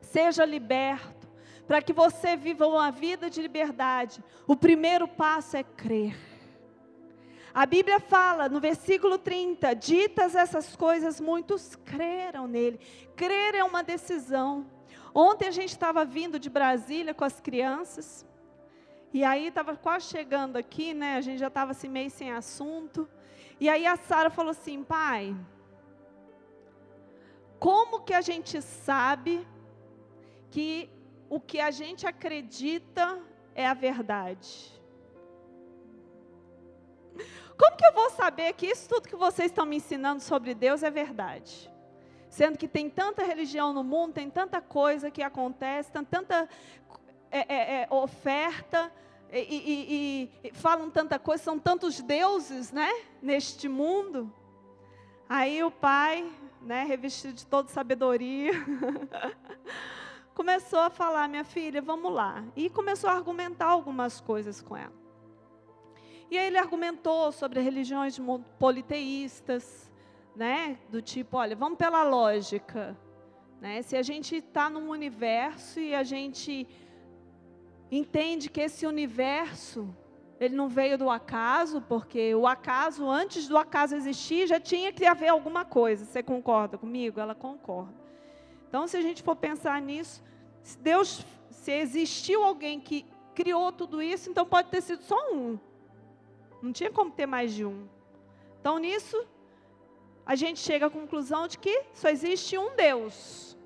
seja 0.00 0.44
liberto, 0.44 1.28
para 1.66 1.82
que 1.82 1.92
você 1.92 2.36
viva 2.36 2.68
uma 2.68 2.92
vida 2.92 3.28
de 3.28 3.42
liberdade, 3.42 4.22
o 4.46 4.54
primeiro 4.54 5.08
passo 5.08 5.56
é 5.56 5.64
crer. 5.64 6.35
A 7.56 7.64
Bíblia 7.64 7.98
fala 7.98 8.50
no 8.50 8.60
versículo 8.60 9.16
30: 9.16 9.72
ditas 9.72 10.34
essas 10.34 10.76
coisas, 10.76 11.18
muitos 11.18 11.74
creram 11.74 12.46
nele. 12.46 12.78
Crer 13.16 13.54
é 13.54 13.64
uma 13.64 13.82
decisão. 13.82 14.66
Ontem 15.14 15.48
a 15.48 15.50
gente 15.50 15.70
estava 15.70 16.04
vindo 16.04 16.38
de 16.38 16.50
Brasília 16.50 17.14
com 17.14 17.24
as 17.24 17.40
crianças, 17.40 18.26
e 19.10 19.24
aí 19.24 19.46
estava 19.46 19.74
quase 19.74 20.04
chegando 20.04 20.58
aqui, 20.58 20.92
né? 20.92 21.16
A 21.16 21.22
gente 21.22 21.38
já 21.38 21.46
estava 21.46 21.70
assim 21.70 21.88
meio 21.88 22.10
sem 22.10 22.30
assunto. 22.30 23.08
E 23.58 23.70
aí 23.70 23.86
a 23.86 23.96
Sara 23.96 24.28
falou 24.28 24.50
assim: 24.50 24.84
pai, 24.84 25.34
como 27.58 28.02
que 28.02 28.12
a 28.12 28.20
gente 28.20 28.60
sabe 28.60 29.48
que 30.50 30.90
o 31.30 31.40
que 31.40 31.58
a 31.58 31.70
gente 31.70 32.06
acredita 32.06 33.18
é 33.54 33.66
a 33.66 33.72
verdade? 33.72 34.76
Como 37.58 37.76
que 37.76 37.86
eu 37.86 37.92
vou 37.92 38.10
saber 38.10 38.52
que 38.52 38.66
isso 38.66 38.88
tudo 38.88 39.08
que 39.08 39.16
vocês 39.16 39.50
estão 39.50 39.64
me 39.64 39.76
ensinando 39.76 40.22
sobre 40.22 40.54
Deus 40.54 40.82
é 40.82 40.90
verdade? 40.90 41.70
Sendo 42.28 42.58
que 42.58 42.68
tem 42.68 42.90
tanta 42.90 43.24
religião 43.24 43.72
no 43.72 43.82
mundo, 43.82 44.12
tem 44.14 44.28
tanta 44.28 44.60
coisa 44.60 45.10
que 45.10 45.22
acontece, 45.22 45.90
tem 45.90 46.04
tanta 46.04 46.48
é, 47.30 47.54
é, 47.54 47.82
é, 47.82 47.88
oferta, 47.90 48.92
e, 49.32 50.30
e, 50.42 50.48
e, 50.48 50.52
falam 50.52 50.90
tanta 50.90 51.18
coisa, 51.18 51.42
são 51.42 51.58
tantos 51.58 52.00
deuses, 52.00 52.70
né, 52.70 52.90
neste 53.20 53.68
mundo. 53.68 54.32
Aí 55.28 55.62
o 55.64 55.70
pai, 55.70 56.30
né, 56.62 56.84
revestido 56.84 57.34
de 57.34 57.46
toda 57.46 57.68
sabedoria, 57.68 58.52
começou 60.34 60.78
a 60.78 60.90
falar, 60.90 61.28
minha 61.28 61.44
filha, 61.44 61.82
vamos 61.82 62.12
lá. 62.12 62.44
E 62.54 62.70
começou 62.70 63.10
a 63.10 63.14
argumentar 63.14 63.66
algumas 63.66 64.20
coisas 64.20 64.62
com 64.62 64.76
ela. 64.76 65.05
E 66.30 66.36
aí 66.36 66.46
ele 66.46 66.58
argumentou 66.58 67.30
sobre 67.30 67.60
religiões 67.60 68.20
politeístas, 68.58 69.90
né? 70.34 70.78
Do 70.90 71.00
tipo, 71.00 71.36
olha, 71.36 71.54
vamos 71.54 71.78
pela 71.78 72.02
lógica. 72.02 72.96
Né? 73.60 73.82
Se 73.82 73.96
a 73.96 74.02
gente 74.02 74.36
está 74.36 74.68
num 74.68 74.90
universo 74.90 75.80
e 75.80 75.94
a 75.94 76.02
gente 76.02 76.66
entende 77.90 78.50
que 78.50 78.60
esse 78.60 78.86
universo 78.86 79.88
ele 80.38 80.54
não 80.54 80.68
veio 80.68 80.98
do 80.98 81.08
acaso, 81.08 81.80
porque 81.80 82.34
o 82.34 82.46
acaso, 82.46 83.08
antes 83.08 83.48
do 83.48 83.56
acaso 83.56 83.96
existir, 83.96 84.46
já 84.46 84.60
tinha 84.60 84.92
que 84.92 85.06
haver 85.06 85.28
alguma 85.28 85.64
coisa. 85.64 86.04
Você 86.04 86.22
concorda 86.22 86.76
comigo? 86.76 87.18
Ela 87.18 87.34
concorda. 87.34 87.94
Então, 88.68 88.86
se 88.86 88.96
a 88.96 89.00
gente 89.00 89.22
for 89.22 89.34
pensar 89.34 89.80
nisso, 89.80 90.22
se 90.62 90.78
Deus, 90.78 91.24
se 91.50 91.72
existiu 91.72 92.44
alguém 92.44 92.78
que 92.78 93.06
criou 93.34 93.72
tudo 93.72 94.02
isso, 94.02 94.28
então 94.28 94.44
pode 94.44 94.68
ter 94.68 94.82
sido 94.82 95.02
só 95.02 95.16
um. 95.32 95.58
Não 96.62 96.72
tinha 96.72 96.90
como 96.90 97.10
ter 97.10 97.26
mais 97.26 97.52
de 97.52 97.64
um. 97.64 97.86
Então, 98.60 98.78
nisso, 98.78 99.26
a 100.24 100.34
gente 100.34 100.58
chega 100.60 100.86
à 100.86 100.90
conclusão 100.90 101.46
de 101.46 101.58
que 101.58 101.84
só 101.94 102.08
existe 102.08 102.58
um 102.58 102.74
Deus. 102.74 103.56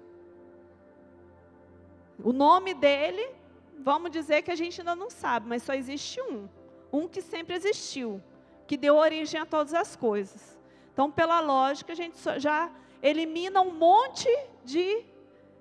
O 2.22 2.32
nome 2.32 2.74
dele, 2.74 3.26
vamos 3.78 4.10
dizer 4.10 4.42
que 4.42 4.50
a 4.50 4.54
gente 4.54 4.80
ainda 4.80 4.94
não 4.94 5.08
sabe, 5.08 5.48
mas 5.48 5.62
só 5.62 5.72
existe 5.72 6.20
um. 6.20 6.48
Um 6.92 7.08
que 7.08 7.22
sempre 7.22 7.54
existiu, 7.54 8.22
que 8.66 8.76
deu 8.76 8.96
origem 8.96 9.40
a 9.40 9.46
todas 9.46 9.72
as 9.72 9.96
coisas. 9.96 10.58
Então, 10.92 11.10
pela 11.10 11.40
lógica, 11.40 11.92
a 11.92 11.96
gente 11.96 12.18
já 12.38 12.70
elimina 13.02 13.62
um 13.62 13.72
monte 13.72 14.28
de 14.64 15.02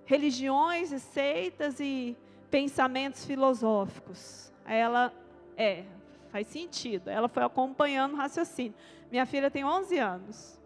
religiões 0.04 0.92
e 0.92 1.00
seitas 1.00 1.80
e 1.80 2.18
pensamentos 2.52 3.24
filosóficos. 3.26 4.52
Ela 4.66 5.14
é, 5.56 5.86
faz 6.32 6.48
sentido. 6.48 7.10
Ela 7.10 7.28
foi 7.28 7.44
acompanhando 7.44 8.14
o 8.14 8.18
raciocínio. 8.18 8.74
Minha 9.12 9.26
filha 9.26 9.52
tem 9.52 9.66
11 9.66 9.98
anos, 9.98 10.60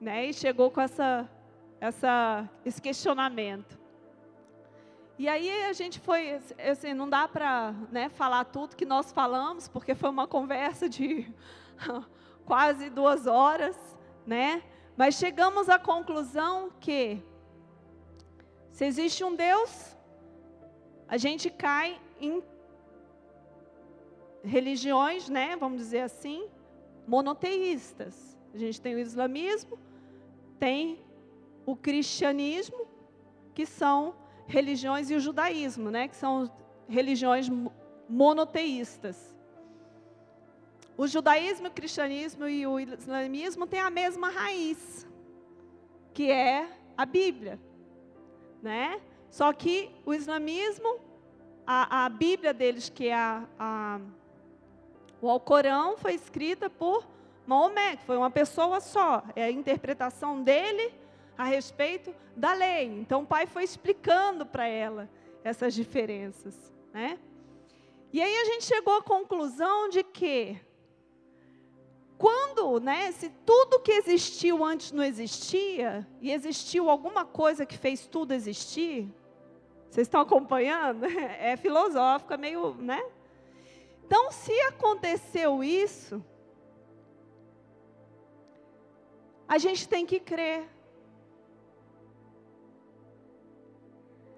né? 0.00 0.26
E 0.26 0.34
chegou 0.34 0.70
com 0.70 0.80
essa, 0.80 1.28
essa, 1.80 2.48
esse 2.64 2.80
questionamento. 2.80 3.78
E 5.18 5.28
aí 5.28 5.64
a 5.64 5.72
gente 5.72 6.00
foi, 6.00 6.40
assim, 6.68 6.94
não 6.94 7.08
dá 7.08 7.28
para 7.28 7.74
né, 7.90 8.08
falar 8.08 8.44
tudo 8.44 8.74
que 8.74 8.84
nós 8.84 9.12
falamos, 9.12 9.68
porque 9.68 9.94
foi 9.94 10.10
uma 10.10 10.26
conversa 10.26 10.88
de 10.88 11.32
quase 12.44 12.90
duas 12.90 13.26
horas, 13.26 13.76
né? 14.26 14.62
Mas 14.96 15.14
chegamos 15.14 15.68
à 15.68 15.78
conclusão 15.78 16.70
que 16.80 17.22
se 18.72 18.84
existe 18.84 19.22
um 19.22 19.34
Deus, 19.34 19.96
a 21.06 21.16
gente 21.16 21.50
cai 21.50 22.00
em 22.20 22.42
religiões, 24.44 25.28
né, 25.28 25.56
vamos 25.56 25.78
dizer 25.78 26.00
assim, 26.00 26.48
monoteístas. 27.06 28.38
A 28.54 28.58
gente 28.58 28.80
tem 28.80 28.94
o 28.94 28.98
islamismo, 28.98 29.78
tem 30.58 31.00
o 31.64 31.76
cristianismo, 31.76 32.86
que 33.54 33.66
são 33.66 34.14
religiões, 34.46 35.10
e 35.10 35.14
o 35.14 35.20
judaísmo, 35.20 35.90
né, 35.90 36.08
que 36.08 36.16
são 36.16 36.50
religiões 36.88 37.48
monoteístas. 38.08 39.34
O 40.96 41.06
judaísmo, 41.06 41.68
o 41.68 41.70
cristianismo 41.70 42.46
e 42.46 42.66
o 42.66 42.78
islamismo 42.78 43.66
têm 43.66 43.80
a 43.80 43.90
mesma 43.90 44.28
raiz, 44.28 45.06
que 46.12 46.30
é 46.30 46.68
a 46.96 47.06
Bíblia, 47.06 47.58
né? 48.62 49.00
Só 49.30 49.52
que 49.52 49.90
o 50.04 50.12
islamismo, 50.12 51.00
a, 51.66 52.04
a 52.04 52.08
Bíblia 52.10 52.52
deles, 52.52 52.90
que 52.90 53.08
é 53.08 53.14
a, 53.14 53.48
a, 53.58 54.00
o 55.22 55.30
Alcorão, 55.30 55.96
foi 55.96 56.14
escrita 56.14 56.68
por 56.68 57.06
Maomé, 57.46 57.96
que 57.96 58.04
foi 58.04 58.16
uma 58.16 58.30
pessoa 58.30 58.80
só. 58.80 59.22
É 59.36 59.44
a 59.44 59.50
interpretação 59.50 60.42
dele 60.42 60.92
a 61.38 61.44
respeito 61.44 62.12
da 62.36 62.52
lei. 62.52 62.86
Então 62.98 63.22
o 63.22 63.26
pai 63.26 63.46
foi 63.46 63.62
explicando 63.62 64.44
para 64.44 64.66
ela 64.66 65.08
essas 65.44 65.74
diferenças, 65.74 66.74
né? 66.92 67.18
E 68.12 68.20
aí 68.20 68.36
a 68.36 68.44
gente 68.46 68.64
chegou 68.64 68.96
à 68.96 69.02
conclusão 69.02 69.88
de 69.88 70.02
que 70.02 70.60
quando, 72.18 72.78
né, 72.80 73.10
se 73.12 73.30
tudo 73.46 73.80
que 73.80 73.92
existiu 73.92 74.64
antes 74.64 74.92
não 74.92 75.02
existia, 75.02 76.06
e 76.20 76.30
existiu 76.30 76.90
alguma 76.90 77.24
coisa 77.24 77.64
que 77.64 77.76
fez 77.78 78.06
tudo 78.06 78.32
existir, 78.32 79.08
vocês 79.88 80.06
estão 80.06 80.20
acompanhando? 80.20 81.06
É 81.38 81.56
filosófico, 81.56 82.34
é 82.34 82.36
meio, 82.36 82.74
né? 82.74 83.02
Então, 84.04 84.30
se 84.30 84.52
aconteceu 84.62 85.62
isso, 85.64 86.22
a 89.48 89.58
gente 89.58 89.88
tem 89.88 90.04
que 90.06 90.18
crer. 90.18 90.68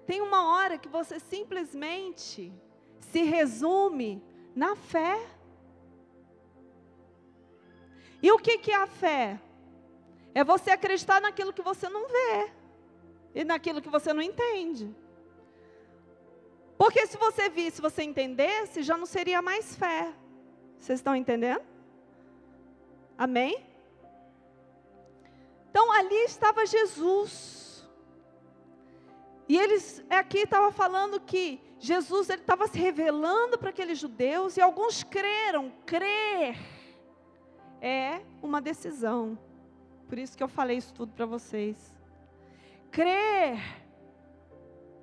Tem 0.05 0.21
uma 0.21 0.55
hora 0.55 0.77
que 0.77 0.87
você 0.87 1.19
simplesmente 1.19 2.53
se 2.99 3.23
resume 3.23 4.23
na 4.55 4.75
fé. 4.75 5.25
E 8.21 8.31
o 8.31 8.37
que, 8.37 8.57
que 8.57 8.71
é 8.71 8.75
a 8.75 8.87
fé? 8.87 9.39
É 10.33 10.43
você 10.43 10.71
acreditar 10.71 11.21
naquilo 11.21 11.53
que 11.53 11.61
você 11.61 11.87
não 11.89 12.07
vê 12.07 12.51
e 13.33 13.43
naquilo 13.43 13.81
que 13.81 13.89
você 13.89 14.13
não 14.13 14.21
entende. 14.21 14.93
Porque 16.77 17.07
se 17.07 17.17
você 17.17 17.49
visse, 17.49 17.77
se 17.77 17.81
você 17.81 18.03
entendesse, 18.03 18.83
já 18.83 18.97
não 18.97 19.05
seria 19.05 19.41
mais 19.41 19.75
fé. 19.75 20.13
Vocês 20.77 20.99
estão 20.99 21.15
entendendo? 21.15 21.63
Amém? 23.17 23.65
Então 25.69 25.91
ali 25.91 26.23
estava 26.25 26.65
Jesus. 26.65 27.87
E 29.47 29.57
eles 29.57 30.03
aqui 30.09 30.39
estava 30.39 30.71
falando 30.71 31.19
que 31.19 31.61
Jesus 31.79 32.29
ele 32.29 32.41
estava 32.41 32.67
se 32.67 32.79
revelando 32.79 33.57
para 33.57 33.69
aqueles 33.69 33.99
judeus 33.99 34.57
e 34.57 34.61
alguns 34.61 35.03
creram. 35.03 35.71
Crer 35.85 36.57
é 37.81 38.21
uma 38.41 38.61
decisão. 38.61 39.37
Por 40.07 40.17
isso 40.17 40.37
que 40.37 40.43
eu 40.43 40.47
falei 40.47 40.77
isso 40.77 40.93
tudo 40.93 41.13
para 41.13 41.25
vocês. 41.25 41.95
Crer 42.91 43.84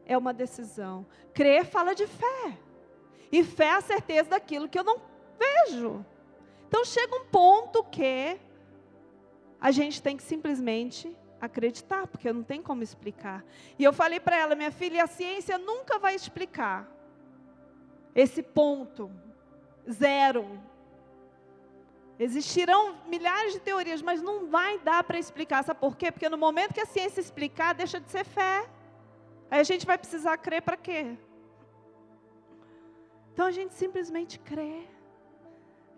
é 0.07 0.17
uma 0.17 0.33
decisão. 0.33 1.07
Crer 1.33 1.65
fala 1.65 1.95
de 1.95 2.07
fé. 2.07 2.59
E 3.31 3.43
fé 3.43 3.67
é 3.67 3.77
a 3.77 3.81
certeza 3.81 4.31
daquilo 4.31 4.69
que 4.69 4.79
eu 4.79 4.85
não 4.85 5.01
vejo. 5.39 6.05
Então 6.69 6.85
chega 6.85 7.15
um 7.17 7.27
ponto 7.27 7.83
que 7.85 8.39
a 9.61 9.71
gente 9.71 10.03
tem 10.03 10.17
que 10.17 10.23
simplesmente 10.23 11.17
acreditar, 11.41 12.07
porque 12.07 12.33
não 12.33 12.43
tem 12.43 12.63
como 12.63 12.83
explicar. 12.83 13.45
E 13.79 13.85
eu 13.85 13.93
falei 13.93 14.21
para 14.21 14.37
ela, 14.37 14.55
minha 14.55 14.71
filha, 14.71 15.05
a 15.05 15.07
ciência 15.07 15.59
nunca 15.59 15.99
vai 15.99 16.15
explicar 16.15 16.89
esse 18.15 18.43
ponto 18.43 19.11
zero. 19.91 20.47
Existirão 22.19 22.97
milhares 23.07 23.55
de 23.55 23.61
teorias, 23.61 24.03
mas 24.03 24.23
não 24.23 24.47
vai 24.47 24.79
dar 24.79 25.03
para 25.03 25.19
explicar. 25.19 25.65
Sabe 25.65 25.81
por 25.81 25.97
quê? 25.97 26.13
Porque 26.13 26.29
no 26.29 26.39
momento 26.39 26.75
que 26.75 26.81
a 26.81 26.87
ciência 26.87 27.21
explicar, 27.21 27.75
deixa 27.75 27.99
de 27.99 28.11
ser 28.11 28.25
fé. 28.25 28.69
Aí 29.53 29.61
a 29.61 29.65
gente 29.65 29.85
vai 29.85 29.99
precisar 29.99 30.39
crer 30.39 30.63
para 30.63 30.79
quê? 30.79 31.15
Então 33.31 33.45
a 33.45 33.51
gente 33.51 33.75
simplesmente 33.75 34.39
crê. 34.39 34.85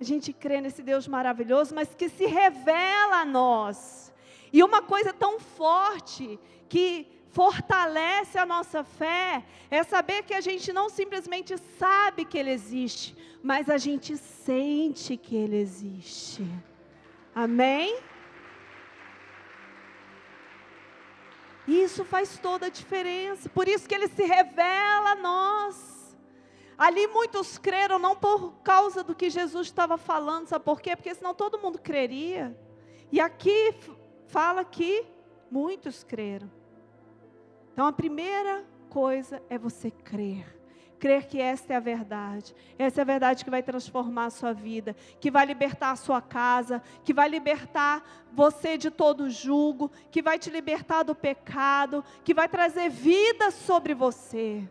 A 0.00 0.02
gente 0.02 0.32
crê 0.32 0.60
nesse 0.60 0.82
Deus 0.82 1.06
maravilhoso, 1.06 1.72
mas 1.72 1.94
que 1.94 2.08
se 2.08 2.26
revela 2.26 3.20
a 3.20 3.24
nós. 3.24 4.12
E 4.52 4.60
uma 4.60 4.82
coisa 4.82 5.12
tão 5.12 5.38
forte 5.38 6.36
que 6.68 7.06
fortalece 7.30 8.36
a 8.38 8.44
nossa 8.44 8.82
fé 8.82 9.44
é 9.70 9.84
saber 9.84 10.24
que 10.24 10.34
a 10.34 10.40
gente 10.40 10.72
não 10.72 10.90
simplesmente 10.90 11.56
sabe 11.78 12.24
que 12.24 12.36
Ele 12.36 12.50
existe, 12.50 13.16
mas 13.40 13.70
a 13.70 13.78
gente 13.78 14.16
sente 14.16 15.16
que 15.16 15.36
Ele 15.36 15.58
existe. 15.58 16.44
Amém? 17.32 18.00
Isso 21.66 22.04
faz 22.04 22.38
toda 22.38 22.66
a 22.66 22.70
diferença. 22.70 23.48
Por 23.48 23.68
isso 23.68 23.88
que 23.88 23.94
Ele 23.94 24.08
se 24.08 24.22
revela 24.24 25.12
a 25.12 25.16
nós. 25.16 26.16
Ali 26.76 27.06
muitos 27.06 27.56
creram 27.56 27.98
não 27.98 28.16
por 28.16 28.52
causa 28.62 29.02
do 29.02 29.14
que 29.14 29.30
Jesus 29.30 29.68
estava 29.68 29.96
falando, 29.96 30.48
sabe 30.48 30.64
por 30.64 30.80
quê? 30.80 30.96
Porque 30.96 31.14
senão 31.14 31.32
todo 31.32 31.58
mundo 31.58 31.78
creria. 31.78 32.56
E 33.12 33.20
aqui 33.20 33.74
fala 34.26 34.64
que 34.64 35.06
muitos 35.50 36.02
creram. 36.02 36.50
Então 37.72 37.86
a 37.86 37.92
primeira 37.92 38.64
coisa 38.90 39.42
é 39.48 39.56
você 39.56 39.90
crer. 39.90 40.53
Crer 41.04 41.26
que 41.26 41.38
esta 41.38 41.74
é 41.74 41.76
a 41.76 41.80
verdade. 41.80 42.56
Essa 42.78 43.02
é 43.02 43.02
a 43.02 43.04
verdade 43.04 43.44
que 43.44 43.50
vai 43.50 43.62
transformar 43.62 44.24
a 44.24 44.30
sua 44.30 44.54
vida, 44.54 44.96
que 45.20 45.30
vai 45.30 45.44
libertar 45.44 45.90
a 45.90 45.96
sua 45.96 46.22
casa, 46.22 46.82
que 47.04 47.12
vai 47.12 47.28
libertar 47.28 48.02
você 48.32 48.78
de 48.78 48.90
todo 48.90 49.28
julgo, 49.28 49.92
que 50.10 50.22
vai 50.22 50.38
te 50.38 50.48
libertar 50.48 51.02
do 51.02 51.14
pecado, 51.14 52.02
que 52.24 52.32
vai 52.32 52.48
trazer 52.48 52.88
vida 52.88 53.50
sobre 53.50 53.92
você. 53.92 54.66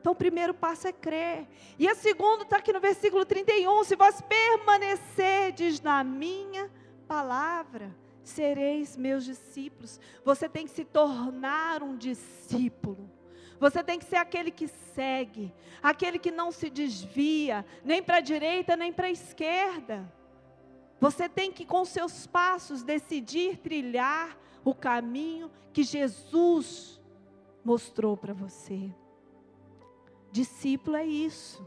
Então, 0.00 0.12
o 0.12 0.16
primeiro 0.16 0.52
passo 0.52 0.88
é 0.88 0.92
crer. 0.92 1.46
E 1.78 1.86
a 1.86 1.94
segunda 1.94 2.42
está 2.42 2.56
aqui 2.56 2.72
no 2.72 2.80
versículo 2.80 3.24
31. 3.24 3.84
Se 3.84 3.94
vós 3.94 4.20
permanecerdes 4.22 5.80
na 5.80 6.02
minha 6.02 6.68
palavra, 7.06 7.94
sereis 8.24 8.96
meus 8.96 9.24
discípulos. 9.24 10.00
Você 10.24 10.48
tem 10.48 10.66
que 10.66 10.72
se 10.72 10.84
tornar 10.84 11.80
um 11.80 11.96
discípulo. 11.96 13.19
Você 13.60 13.84
tem 13.84 13.98
que 13.98 14.06
ser 14.06 14.16
aquele 14.16 14.50
que 14.50 14.66
segue, 14.66 15.52
aquele 15.82 16.18
que 16.18 16.30
não 16.30 16.50
se 16.50 16.70
desvia, 16.70 17.64
nem 17.84 18.02
para 18.02 18.16
a 18.16 18.20
direita, 18.20 18.74
nem 18.74 18.90
para 18.90 19.08
a 19.08 19.10
esquerda. 19.10 20.10
Você 20.98 21.28
tem 21.28 21.52
que, 21.52 21.66
com 21.66 21.84
seus 21.84 22.26
passos, 22.26 22.82
decidir 22.82 23.58
trilhar 23.58 24.36
o 24.64 24.74
caminho 24.74 25.50
que 25.74 25.82
Jesus 25.82 26.98
mostrou 27.62 28.16
para 28.16 28.32
você. 28.32 28.90
Discípulo 30.32 30.96
é 30.96 31.04
isso. 31.04 31.66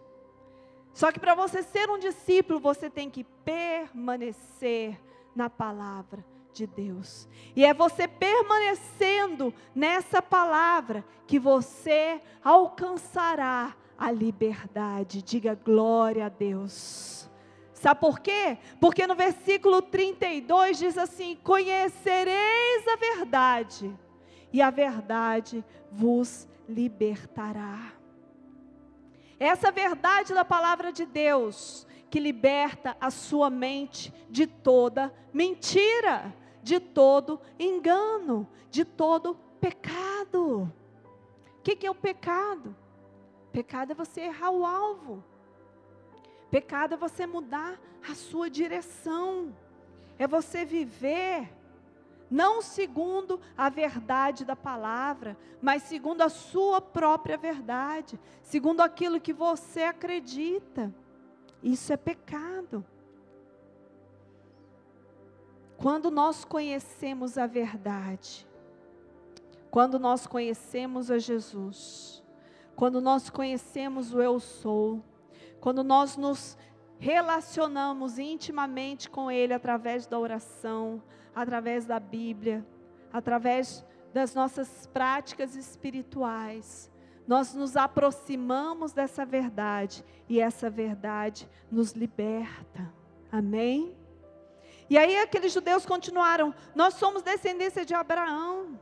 Só 0.93 1.11
que 1.11 1.19
para 1.19 1.35
você 1.35 1.61
ser 1.61 1.89
um 1.89 1.99
discípulo, 1.99 2.59
você 2.59 2.89
tem 2.89 3.07
que 3.07 3.23
permanecer 3.23 4.99
na 5.35 5.49
palavra 5.49 6.32
de 6.53 6.67
Deus. 6.67 7.27
E 7.55 7.65
é 7.65 7.73
você 7.73 8.07
permanecendo 8.07 9.53
nessa 9.73 10.21
palavra 10.21 11.03
que 11.27 11.39
você 11.39 12.21
alcançará 12.43 13.75
a 13.97 14.11
liberdade. 14.11 15.21
Diga 15.21 15.55
glória 15.55 16.27
a 16.27 16.29
Deus. 16.29 17.29
Sabe 17.73 17.99
por 17.99 18.19
quê? 18.19 18.57
Porque 18.79 19.05
no 19.05 19.15
versículo 19.15 19.81
32 19.81 20.77
diz 20.77 20.97
assim: 20.97 21.35
Conhecereis 21.43 22.87
a 22.87 22.95
verdade, 22.95 23.93
e 24.53 24.61
a 24.61 24.69
verdade 24.69 25.65
vos 25.91 26.47
libertará. 26.69 27.91
Essa 29.39 29.71
verdade 29.71 30.33
da 30.33 30.45
palavra 30.45 30.93
de 30.93 31.05
Deus 31.05 31.85
que 32.09 32.19
liberta 32.19 32.95
a 33.01 33.09
sua 33.09 33.49
mente 33.49 34.13
de 34.29 34.45
toda 34.45 35.11
mentira, 35.33 36.33
de 36.63 36.79
todo 36.79 37.39
engano, 37.59 38.47
de 38.71 38.83
todo 38.85 39.35
pecado. 39.59 40.63
O 41.59 41.61
que, 41.61 41.75
que 41.75 41.85
é 41.85 41.91
o 41.91 41.95
pecado? 41.95 42.75
Pecado 43.51 43.91
é 43.91 43.95
você 43.95 44.21
errar 44.21 44.51
o 44.51 44.65
alvo. 44.65 45.23
Pecado 46.49 46.95
é 46.95 46.97
você 46.97 47.27
mudar 47.27 47.79
a 48.09 48.15
sua 48.15 48.49
direção. 48.49 49.55
É 50.17 50.25
você 50.25 50.65
viver 50.65 51.53
não 52.33 52.63
segundo 52.63 53.39
a 53.55 53.69
verdade 53.69 54.43
da 54.43 54.55
palavra, 54.55 55.37
mas 55.61 55.83
segundo 55.83 56.21
a 56.21 56.29
sua 56.29 56.81
própria 56.81 57.37
verdade, 57.37 58.19
segundo 58.41 58.81
aquilo 58.81 59.21
que 59.21 59.31
você 59.31 59.83
acredita. 59.83 60.91
Isso 61.61 61.93
é 61.93 61.97
pecado. 61.97 62.83
Quando 65.83 66.09
nós 66.09 66.45
conhecemos 66.45 67.37
a 67.37 67.45
verdade, 67.45 68.47
quando 69.69 69.99
nós 69.99 70.25
conhecemos 70.25 71.11
a 71.11 71.19
Jesus, 71.19 72.23
quando 72.73 73.01
nós 73.01 73.29
conhecemos 73.29 74.13
o 74.13 74.21
Eu 74.21 74.39
Sou, 74.39 75.03
quando 75.59 75.83
nós 75.83 76.15
nos 76.15 76.57
relacionamos 76.97 78.17
intimamente 78.17 79.09
com 79.09 79.29
Ele 79.29 79.53
através 79.53 80.07
da 80.07 80.17
oração, 80.17 81.03
através 81.35 81.85
da 81.85 81.99
Bíblia, 81.99 82.65
através 83.11 83.85
das 84.13 84.33
nossas 84.33 84.87
práticas 84.87 85.53
espirituais, 85.53 86.89
nós 87.27 87.53
nos 87.53 87.75
aproximamos 87.75 88.93
dessa 88.93 89.25
verdade 89.25 90.01
e 90.29 90.39
essa 90.39 90.69
verdade 90.69 91.45
nos 91.69 91.91
liberta. 91.91 92.89
Amém? 93.29 93.93
E 94.93 94.97
aí 94.97 95.17
aqueles 95.17 95.51
judeus 95.51 95.87
continuaram: 95.87 96.53
Nós 96.75 96.93
somos 96.93 97.23
descendência 97.23 97.83
de 97.83 97.95
Abraão, 97.95 98.79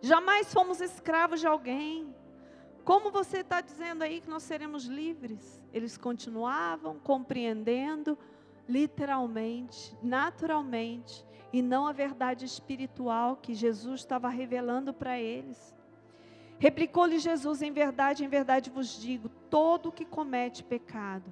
jamais 0.00 0.50
fomos 0.54 0.80
escravos 0.80 1.38
de 1.38 1.46
alguém. 1.46 2.16
Como 2.82 3.10
você 3.10 3.40
está 3.40 3.60
dizendo 3.60 4.00
aí 4.00 4.22
que 4.22 4.30
nós 4.30 4.42
seremos 4.42 4.84
livres? 4.84 5.62
Eles 5.70 5.98
continuavam 5.98 6.98
compreendendo 6.98 8.16
literalmente, 8.66 9.94
naturalmente, 10.02 11.26
e 11.52 11.60
não 11.60 11.86
a 11.86 11.92
verdade 11.92 12.46
espiritual 12.46 13.36
que 13.36 13.52
Jesus 13.52 14.00
estava 14.00 14.30
revelando 14.30 14.94
para 14.94 15.20
eles. 15.20 15.74
Replicou-lhe 16.58 17.18
Jesus: 17.18 17.60
Em 17.60 17.70
verdade, 17.70 18.24
em 18.24 18.28
verdade 18.28 18.70
vos 18.70 18.98
digo: 18.98 19.28
todo 19.50 19.92
que 19.92 20.06
comete 20.06 20.64
pecado 20.64 21.30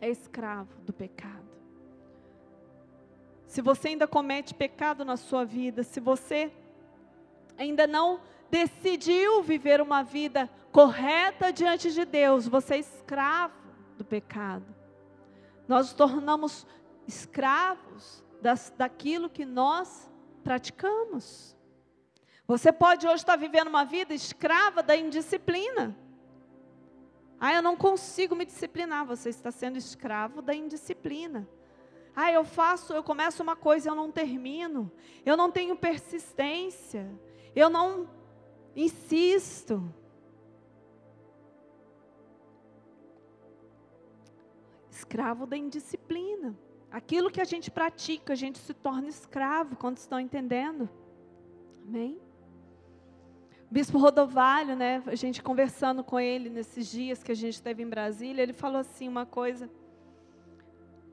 é 0.00 0.08
escravo 0.08 0.80
do 0.86 0.92
pecado. 0.94 1.61
Se 3.52 3.60
você 3.60 3.88
ainda 3.88 4.08
comete 4.08 4.54
pecado 4.54 5.04
na 5.04 5.18
sua 5.18 5.44
vida, 5.44 5.82
se 5.82 6.00
você 6.00 6.50
ainda 7.58 7.86
não 7.86 8.18
decidiu 8.50 9.42
viver 9.42 9.78
uma 9.78 10.02
vida 10.02 10.48
correta 10.72 11.52
diante 11.52 11.92
de 11.92 12.06
Deus, 12.06 12.48
você 12.48 12.76
é 12.76 12.78
escravo 12.78 13.52
do 13.98 14.06
pecado. 14.06 14.64
Nós 15.68 15.88
nos 15.88 15.92
tornamos 15.92 16.66
escravos 17.06 18.24
das, 18.40 18.72
daquilo 18.74 19.28
que 19.28 19.44
nós 19.44 20.10
praticamos. 20.42 21.54
Você 22.46 22.72
pode 22.72 23.06
hoje 23.06 23.16
estar 23.16 23.36
vivendo 23.36 23.68
uma 23.68 23.84
vida 23.84 24.14
escrava 24.14 24.82
da 24.82 24.96
indisciplina. 24.96 25.94
Ah, 27.38 27.52
eu 27.52 27.60
não 27.60 27.76
consigo 27.76 28.34
me 28.34 28.46
disciplinar. 28.46 29.04
Você 29.04 29.28
está 29.28 29.50
sendo 29.50 29.76
escravo 29.76 30.40
da 30.40 30.54
indisciplina. 30.54 31.46
Ah, 32.14 32.30
eu 32.30 32.44
faço, 32.44 32.92
eu 32.92 33.02
começo 33.02 33.42
uma 33.42 33.56
coisa 33.56 33.88
e 33.88 33.90
eu 33.90 33.94
não 33.94 34.10
termino. 34.10 34.90
Eu 35.24 35.36
não 35.36 35.50
tenho 35.50 35.76
persistência. 35.76 37.10
Eu 37.54 37.70
não 37.70 38.08
insisto. 38.76 39.82
Escravo 44.90 45.46
da 45.46 45.56
indisciplina. 45.56 46.56
Aquilo 46.90 47.30
que 47.30 47.40
a 47.40 47.44
gente 47.44 47.70
pratica, 47.70 48.34
a 48.34 48.36
gente 48.36 48.58
se 48.58 48.74
torna 48.74 49.08
escravo, 49.08 49.76
quando 49.76 49.96
estão 49.96 50.20
entendendo? 50.20 50.90
Amém? 51.88 52.20
Bispo 53.70 53.96
Rodovalho, 53.96 54.76
né, 54.76 55.02
a 55.06 55.14
gente 55.14 55.42
conversando 55.42 56.04
com 56.04 56.20
ele 56.20 56.50
nesses 56.50 56.86
dias 56.90 57.22
que 57.22 57.32
a 57.32 57.34
gente 57.34 57.54
esteve 57.54 57.82
em 57.82 57.88
Brasília, 57.88 58.42
ele 58.42 58.52
falou 58.52 58.78
assim 58.78 59.08
uma 59.08 59.24
coisa, 59.24 59.70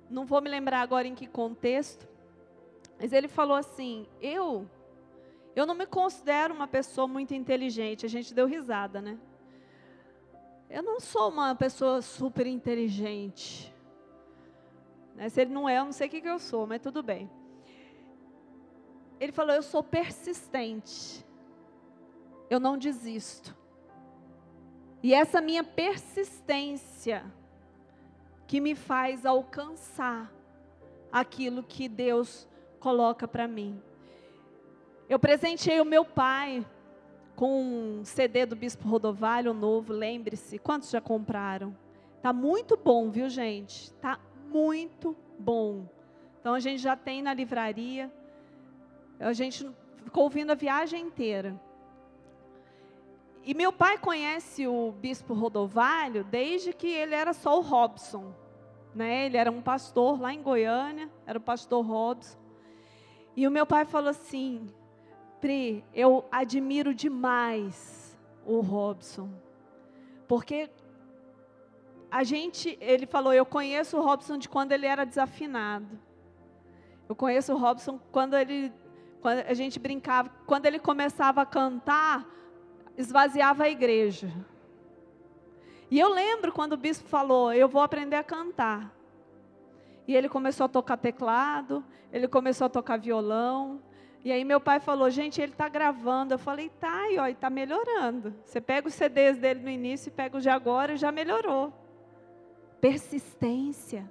não 0.10 0.26
vou 0.26 0.42
me 0.42 0.50
lembrar 0.50 0.82
agora 0.82 1.08
em 1.08 1.16
que 1.16 1.28
contexto, 1.28 2.08
mas 3.00 3.14
ele 3.14 3.28
falou 3.28 3.56
assim: 3.56 4.08
eu, 4.22 4.68
eu 5.56 5.66
não 5.66 5.76
me 5.76 5.86
considero 5.86 6.54
uma 6.54 6.68
pessoa 6.68 7.08
muito 7.08 7.34
inteligente. 7.34 8.06
A 8.06 8.10
gente 8.10 8.34
deu 8.34 8.46
risada, 8.46 9.02
né? 9.02 9.18
Eu 10.70 10.84
não 10.84 11.00
sou 11.00 11.30
uma 11.30 11.56
pessoa 11.56 12.02
super 12.02 12.46
inteligente. 12.46 13.74
Né? 15.16 15.30
Se 15.30 15.42
ele 15.42 15.52
não 15.52 15.68
é, 15.68 15.80
eu 15.80 15.86
não 15.86 15.92
sei 15.92 16.08
o 16.08 16.10
que, 16.10 16.22
que 16.22 16.30
eu 16.30 16.40
sou, 16.40 16.68
mas 16.68 16.82
tudo 16.82 17.02
bem. 17.02 17.30
Ele 19.20 19.32
falou: 19.32 19.54
eu 19.54 19.64
sou 19.64 19.84
persistente 19.84 21.26
eu 22.50 22.60
não 22.60 22.78
desisto. 22.78 23.56
E 25.04 25.14
essa 25.14 25.40
minha 25.40 25.64
persistência 25.64 27.24
que 28.50 28.60
me 28.60 28.74
faz 28.74 29.28
alcançar 29.28 30.34
aquilo 31.12 31.62
que 31.62 31.88
Deus 31.88 32.48
coloca 32.80 33.28
para 33.28 33.48
mim. 33.48 33.80
Eu 35.08 35.20
presenteei 35.20 35.80
o 35.80 35.86
meu 35.86 36.04
pai 36.04 36.66
com 37.36 38.00
um 38.00 38.04
CD 38.04 38.48
do 38.48 38.56
Bispo 38.56 38.88
Rodovalho 38.88 39.54
novo, 39.54 39.94
lembre-se. 39.94 40.58
Quantos 40.58 40.90
já 40.90 41.00
compraram? 41.00 41.78
Tá 42.24 42.34
muito 42.34 42.76
bom, 42.76 43.12
viu, 43.12 43.30
gente? 43.30 43.94
Tá 43.94 44.20
muito 44.48 45.16
bom. 45.38 45.88
Então 46.40 46.56
a 46.56 46.60
gente 46.60 46.82
já 46.82 46.96
tem 46.96 47.22
na 47.22 47.36
livraria. 47.36 48.12
A 49.20 49.32
gente 49.32 49.70
ficou 50.04 50.24
ouvindo 50.24 50.54
a 50.54 50.56
viagem 50.56 51.04
inteira. 51.04 51.56
E 53.44 53.54
meu 53.54 53.72
pai 53.72 53.98
conhece 53.98 54.68
o 54.68 54.92
bispo 54.92 55.34
Rodovalho 55.34 56.24
desde 56.24 56.74
que 56.74 56.88
ele 56.88 57.16
era 57.16 57.34
só 57.34 57.58
o 57.58 57.62
Robson. 57.62 58.34
Né? 58.94 59.26
Ele 59.26 59.38
era 59.38 59.52
um 59.52 59.62
pastor 59.62 60.20
lá 60.20 60.34
em 60.34 60.42
Goiânia, 60.42 61.10
era 61.26 61.38
o 61.38 61.42
pastor 61.42 61.86
Robson. 61.86 62.38
E 63.36 63.48
o 63.48 63.52
meu 63.52 63.66
pai 63.66 63.86
falou 63.86 64.10
assim: 64.10 64.68
Pri, 65.40 65.84
eu 65.94 66.26
admiro 66.32 66.94
demais 66.94 68.18
o 68.46 68.60
Robson. 68.60 69.30
Porque 70.28 70.70
a 72.12 72.24
gente, 72.24 72.78
ele 72.82 73.06
falou, 73.06 73.34
eu 73.34 73.46
conheço 73.46 73.98
o 73.98 74.02
Robson 74.02 74.38
de 74.38 74.50
quando 74.50 74.72
ele 74.72 74.86
era 74.86 75.06
desafinado. 75.06 76.00
Eu 77.08 77.16
conheço 77.16 77.54
o 77.54 77.58
Robson 77.58 78.00
quando 78.12 78.36
ele, 78.36 78.72
quando 79.22 79.40
a 79.40 79.54
gente 79.54 79.80
brincava, 79.80 80.30
quando 80.46 80.66
ele 80.66 80.80
começava 80.80 81.42
a 81.42 81.46
cantar, 81.46 82.28
esvaziava 83.00 83.64
a 83.64 83.70
igreja. 83.70 84.30
E 85.90 85.98
eu 85.98 86.10
lembro 86.10 86.52
quando 86.52 86.74
o 86.74 86.78
bispo 86.78 87.08
falou: 87.08 87.54
Eu 87.54 87.68
vou 87.68 87.82
aprender 87.82 88.18
a 88.18 88.24
cantar. 88.24 88.94
E 90.06 90.16
ele 90.16 90.28
começou 90.28 90.66
a 90.66 90.70
tocar 90.70 90.98
teclado, 90.98 91.84
ele 92.12 92.28
começou 92.28 92.66
a 92.66 92.70
tocar 92.70 92.98
violão. 92.98 93.82
E 94.24 94.32
aí 94.32 94.44
meu 94.44 94.60
pai 94.60 94.82
falou: 94.82 95.10
Gente, 95.10 95.42
ele 95.42 95.54
está 95.54 95.70
gravando. 95.70 96.34
Eu 96.34 96.40
falei: 96.40 96.70
Tá, 96.70 97.10
e 97.10 97.18
ó, 97.18 97.26
está 97.26 97.50
melhorando. 97.50 98.36
Você 98.44 98.60
pega 98.60 98.88
os 98.88 98.94
CDs 98.94 99.38
dele 99.38 99.62
no 99.62 99.70
início 99.70 100.10
e 100.10 100.12
pega 100.12 100.38
os 100.38 100.44
de 100.44 100.50
agora, 100.50 100.98
já 100.98 101.12
melhorou. 101.12 101.74
Persistência. 102.82 104.10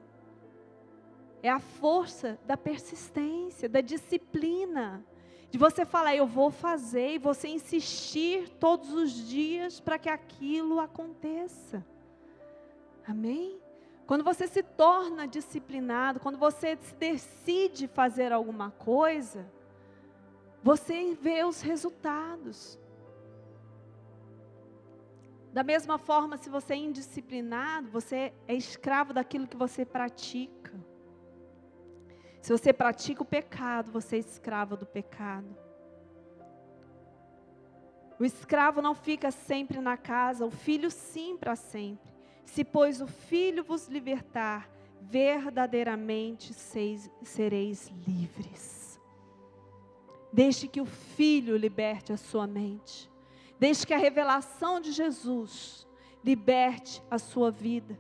É 1.43 1.51
a 1.51 1.61
força 1.61 2.39
da 2.47 2.57
persistência, 2.57 3.69
da 3.69 3.81
disciplina. 3.81 5.05
De 5.51 5.57
você 5.57 5.85
falar, 5.85 6.15
eu 6.15 6.27
vou 6.27 6.51
fazer, 6.51 7.15
e 7.15 7.19
você 7.19 7.49
insistir 7.49 8.49
todos 8.61 8.93
os 8.93 9.13
dias 9.13 9.81
para 9.81 9.99
que 9.99 10.09
aquilo 10.09 10.79
aconteça. 10.79 11.85
Amém? 13.07 13.59
Quando 14.07 14.25
você 14.25 14.47
se 14.47 14.63
torna 14.63 15.27
disciplinado, 15.27 16.21
quando 16.21 16.39
você 16.39 16.79
decide 16.99 17.87
fazer 17.87 18.33
alguma 18.33 18.71
coisa, 18.71 19.47
você 20.63 21.15
vê 21.15 21.45
os 21.45 21.61
resultados. 21.61 22.79
Da 25.53 25.63
mesma 25.63 25.99
forma, 25.99 26.37
se 26.37 26.51
você 26.51 26.75
é 26.75 26.77
indisciplinado, 26.77 27.91
você 27.91 28.33
é 28.47 28.55
escravo 28.55 29.13
daquilo 29.13 29.47
que 29.47 29.57
você 29.57 29.85
pratica. 29.85 30.58
Se 32.41 32.53
você 32.53 32.73
pratica 32.73 33.23
o 33.23 33.27
pecado, 33.27 33.91
você 33.91 34.17
é 34.17 34.21
escravo 34.21 34.77
do 34.77 34.87
pecado. 34.87 35.57
O 38.19 38.25
escravo 38.25 38.83
não 38.83 38.95
fica 38.95 39.31
sempre 39.31 39.81
na 39.81 39.97
casa, 39.97 40.45
o 40.45 40.51
filho 40.51 40.91
sim 40.91 41.37
para 41.37 41.55
sempre. 41.55 42.13
Se, 42.45 42.65
pois, 42.65 43.01
o 43.01 43.07
filho 43.07 43.63
vos 43.63 43.87
libertar, 43.87 44.69
verdadeiramente 45.01 46.53
sereis 46.55 47.89
livres. 48.07 49.01
Deixe 50.33 50.67
que 50.67 50.81
o 50.81 50.87
filho 50.87 51.57
liberte 51.57 52.13
a 52.13 52.17
sua 52.17 52.47
mente. 52.47 53.11
Deixe 53.59 53.87
que 53.87 53.95
a 53.95 53.99
revelação 53.99 54.81
de 54.81 54.93
Jesus 54.93 55.87
liberte 56.25 57.03
a 57.11 57.19
sua 57.19 57.51
vida. 57.51 57.99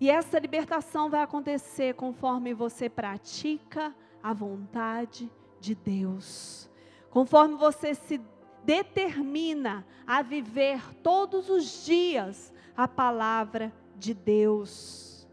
E 0.00 0.08
essa 0.10 0.38
libertação 0.38 1.10
vai 1.10 1.22
acontecer 1.22 1.94
conforme 1.94 2.54
você 2.54 2.88
pratica 2.88 3.94
a 4.22 4.32
vontade 4.32 5.30
de 5.60 5.74
Deus. 5.74 6.70
Conforme 7.10 7.56
você 7.56 7.94
se 7.94 8.20
determina 8.64 9.84
a 10.06 10.22
viver 10.22 10.80
todos 11.02 11.48
os 11.48 11.84
dias 11.84 12.52
a 12.76 12.86
palavra 12.86 13.72
de 13.96 14.14
Deus. 14.14 15.26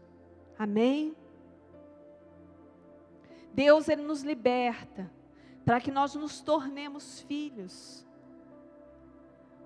Amém? 0.58 1.14
Deus 3.52 3.88
ele 3.88 4.02
nos 4.02 4.22
liberta 4.22 5.10
para 5.64 5.80
que 5.80 5.90
nós 5.90 6.14
nos 6.14 6.40
tornemos 6.40 7.20
filhos. 7.20 8.06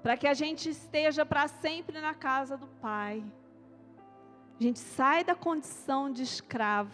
Para 0.03 0.17
que 0.17 0.27
a 0.27 0.35
gente 0.35 0.69
esteja 0.69 1.25
para 1.25 1.49
sempre 1.49 2.01
na 2.01 2.15
casa 2.15 2.57
do 2.57 2.67
Pai. 2.67 3.25
A 4.61 4.63
gente 4.63 4.79
sai 4.79 5.25
da 5.25 5.35
condição 5.35 6.13
de 6.13 6.23
escravo 6.23 6.93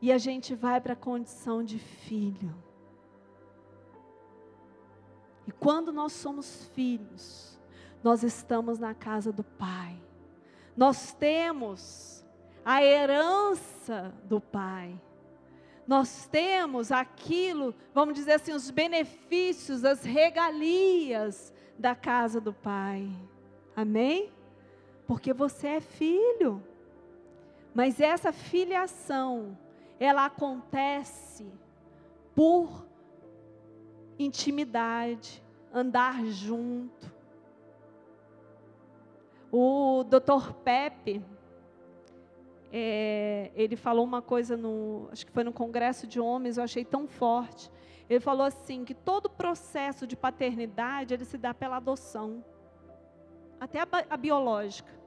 e 0.00 0.10
a 0.10 0.16
gente 0.16 0.54
vai 0.54 0.80
para 0.80 0.94
a 0.94 0.96
condição 0.96 1.62
de 1.62 1.78
filho. 1.78 2.54
E 5.46 5.52
quando 5.52 5.92
nós 5.92 6.14
somos 6.14 6.64
filhos, 6.74 7.60
nós 8.02 8.22
estamos 8.22 8.78
na 8.78 8.94
casa 8.94 9.30
do 9.30 9.44
Pai. 9.44 10.00
Nós 10.74 11.12
temos 11.12 12.24
a 12.64 12.82
herança 12.82 14.14
do 14.24 14.40
Pai. 14.40 14.98
Nós 15.86 16.26
temos 16.26 16.90
aquilo, 16.90 17.74
vamos 17.92 18.14
dizer 18.14 18.32
assim, 18.32 18.52
os 18.52 18.70
benefícios, 18.70 19.84
as 19.84 20.04
regalias 20.04 21.52
da 21.78 21.94
casa 21.94 22.40
do 22.40 22.54
Pai. 22.54 23.10
Amém? 23.76 24.37
Porque 25.08 25.32
você 25.32 25.68
é 25.68 25.80
filho. 25.80 26.62
Mas 27.74 27.98
essa 27.98 28.30
filiação, 28.30 29.56
ela 29.98 30.26
acontece 30.26 31.50
por 32.34 32.86
intimidade, 34.18 35.42
andar 35.72 36.24
junto. 36.26 37.10
O 39.50 40.04
Dr. 40.04 40.52
Pepe, 40.62 41.24
é, 42.70 43.50
ele 43.54 43.76
falou 43.76 44.04
uma 44.04 44.20
coisa 44.20 44.58
no, 44.58 45.08
acho 45.10 45.24
que 45.24 45.32
foi 45.32 45.42
no 45.42 45.52
congresso 45.52 46.06
de 46.06 46.20
homens, 46.20 46.58
eu 46.58 46.64
achei 46.64 46.84
tão 46.84 47.08
forte. 47.08 47.70
Ele 48.10 48.20
falou 48.20 48.46
assim 48.46 48.84
que 48.84 48.92
todo 48.92 49.30
processo 49.30 50.06
de 50.06 50.16
paternidade 50.16 51.14
ele 51.14 51.24
se 51.24 51.38
dá 51.38 51.54
pela 51.54 51.76
adoção, 51.76 52.44
até 53.58 53.80
a, 53.80 53.88
a 54.10 54.16
biológica. 54.18 54.97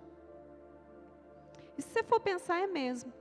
E 1.77 1.81
se 1.81 1.89
você 1.89 2.03
for 2.03 2.19
pensar 2.19 2.59
é 2.59 2.67
mesmo, 2.67 3.11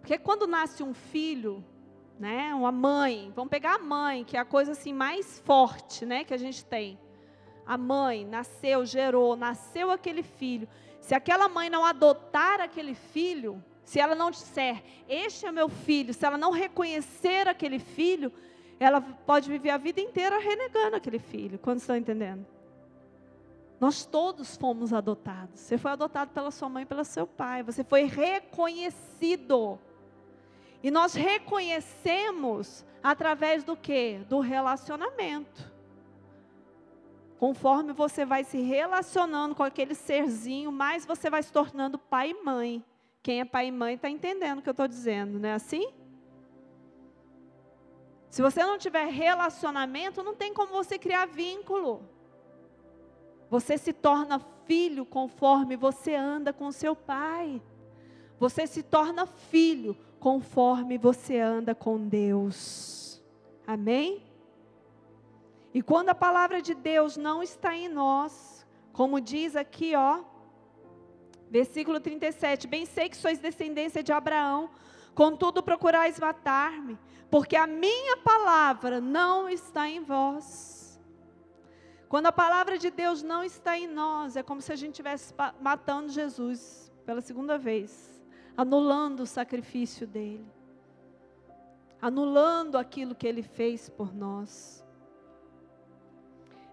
porque 0.00 0.18
quando 0.18 0.46
nasce 0.46 0.82
um 0.82 0.94
filho, 0.94 1.64
né, 2.18 2.54
uma 2.54 2.72
mãe, 2.72 3.32
vamos 3.34 3.50
pegar 3.50 3.74
a 3.74 3.78
mãe, 3.78 4.24
que 4.24 4.36
é 4.36 4.40
a 4.40 4.44
coisa 4.44 4.72
assim 4.72 4.92
mais 4.92 5.38
forte, 5.40 6.06
né, 6.06 6.24
que 6.24 6.32
a 6.32 6.38
gente 6.38 6.64
tem. 6.64 6.98
A 7.66 7.76
mãe 7.76 8.24
nasceu, 8.24 8.86
gerou, 8.86 9.36
nasceu 9.36 9.90
aquele 9.90 10.22
filho. 10.22 10.66
Se 11.00 11.14
aquela 11.14 11.48
mãe 11.48 11.68
não 11.68 11.84
adotar 11.84 12.60
aquele 12.60 12.94
filho, 12.94 13.62
se 13.84 14.00
ela 14.00 14.14
não 14.14 14.30
disser, 14.30 14.82
este 15.08 15.46
é 15.46 15.52
meu 15.52 15.68
filho, 15.68 16.14
se 16.14 16.24
ela 16.24 16.38
não 16.38 16.50
reconhecer 16.50 17.46
aquele 17.46 17.78
filho, 17.78 18.32
ela 18.80 19.00
pode 19.00 19.50
viver 19.50 19.70
a 19.70 19.76
vida 19.76 20.00
inteira 20.00 20.38
renegando 20.38 20.96
aquele 20.96 21.18
filho. 21.18 21.58
Quando 21.58 21.80
estão 21.80 21.96
entendendo? 21.96 22.46
Nós 23.80 24.04
todos 24.04 24.56
fomos 24.56 24.92
adotados. 24.92 25.60
Você 25.60 25.78
foi 25.78 25.92
adotado 25.92 26.32
pela 26.32 26.50
sua 26.50 26.68
mãe, 26.68 26.84
pelo 26.84 27.04
seu 27.04 27.26
pai. 27.26 27.62
Você 27.62 27.84
foi 27.84 28.04
reconhecido. 28.04 29.78
E 30.82 30.90
nós 30.90 31.14
reconhecemos 31.14 32.84
através 33.02 33.62
do 33.62 33.76
que? 33.76 34.18
Do 34.28 34.40
relacionamento. 34.40 35.72
Conforme 37.38 37.92
você 37.92 38.24
vai 38.24 38.42
se 38.42 38.60
relacionando 38.60 39.54
com 39.54 39.62
aquele 39.62 39.94
serzinho, 39.94 40.72
mais 40.72 41.06
você 41.06 41.30
vai 41.30 41.42
se 41.42 41.52
tornando 41.52 41.96
pai 41.96 42.30
e 42.30 42.44
mãe. 42.44 42.84
Quem 43.22 43.40
é 43.40 43.44
pai 43.44 43.68
e 43.68 43.72
mãe 43.72 43.94
está 43.94 44.10
entendendo 44.10 44.58
o 44.58 44.62
que 44.62 44.68
eu 44.68 44.72
estou 44.72 44.88
dizendo, 44.88 45.38
não 45.38 45.48
é 45.48 45.52
assim? 45.52 45.92
Se 48.28 48.42
você 48.42 48.64
não 48.64 48.76
tiver 48.76 49.06
relacionamento, 49.06 50.22
não 50.22 50.34
tem 50.34 50.52
como 50.52 50.72
você 50.72 50.98
criar 50.98 51.26
vínculo. 51.26 52.02
Você 53.50 53.78
se 53.78 53.92
torna 53.92 54.38
filho 54.66 55.06
conforme 55.06 55.76
você 55.76 56.14
anda 56.14 56.52
com 56.52 56.70
seu 56.70 56.94
pai. 56.94 57.62
Você 58.38 58.66
se 58.66 58.82
torna 58.82 59.26
filho 59.26 59.96
conforme 60.20 60.98
você 60.98 61.38
anda 61.40 61.74
com 61.74 61.98
Deus. 62.06 63.22
Amém? 63.66 64.22
E 65.72 65.82
quando 65.82 66.10
a 66.10 66.14
palavra 66.14 66.60
de 66.60 66.74
Deus 66.74 67.16
não 67.16 67.42
está 67.42 67.74
em 67.74 67.88
nós, 67.88 68.66
como 68.92 69.20
diz 69.20 69.54
aqui, 69.54 69.94
ó, 69.94 70.20
versículo 71.50 72.00
37, 72.00 72.66
bem 72.66 72.84
sei 72.84 73.08
que 73.08 73.16
sois 73.16 73.38
descendência 73.38 74.02
de 74.02 74.12
Abraão, 74.12 74.70
contudo 75.14 75.62
procurais 75.62 76.18
matar-me, 76.18 76.98
porque 77.30 77.56
a 77.56 77.66
minha 77.66 78.16
palavra 78.18 79.00
não 79.00 79.48
está 79.48 79.88
em 79.88 80.00
vós. 80.00 80.77
Quando 82.08 82.26
a 82.26 82.32
palavra 82.32 82.78
de 82.78 82.90
Deus 82.90 83.22
não 83.22 83.44
está 83.44 83.76
em 83.78 83.86
nós, 83.86 84.34
é 84.34 84.42
como 84.42 84.62
se 84.62 84.72
a 84.72 84.76
gente 84.76 84.92
estivesse 84.92 85.34
matando 85.60 86.08
Jesus 86.08 86.90
pela 87.04 87.20
segunda 87.20 87.58
vez, 87.58 88.22
anulando 88.56 89.20
o 89.20 89.26
sacrifício 89.26 90.06
dele, 90.06 90.46
anulando 92.00 92.78
aquilo 92.78 93.14
que 93.14 93.26
ele 93.26 93.42
fez 93.42 93.90
por 93.90 94.14
nós. 94.14 94.82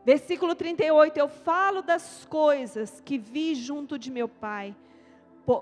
Versículo 0.05 0.55
38: 0.55 1.17
Eu 1.17 1.27
falo 1.27 1.81
das 1.81 2.25
coisas 2.25 3.01
que 3.01 3.17
vi 3.17 3.55
junto 3.55 3.99
de 3.99 4.11
meu 4.11 4.29
Pai. 4.29 4.75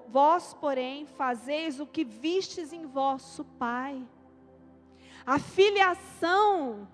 Vós, 0.08 0.54
porém, 0.54 1.06
fazeis 1.06 1.80
o 1.80 1.88
que 1.88 2.06
vistes 2.06 2.72
em 2.72 2.86
vosso 2.86 3.44
Pai. 3.58 4.02
A 5.26 5.40
filiação, 5.40 6.88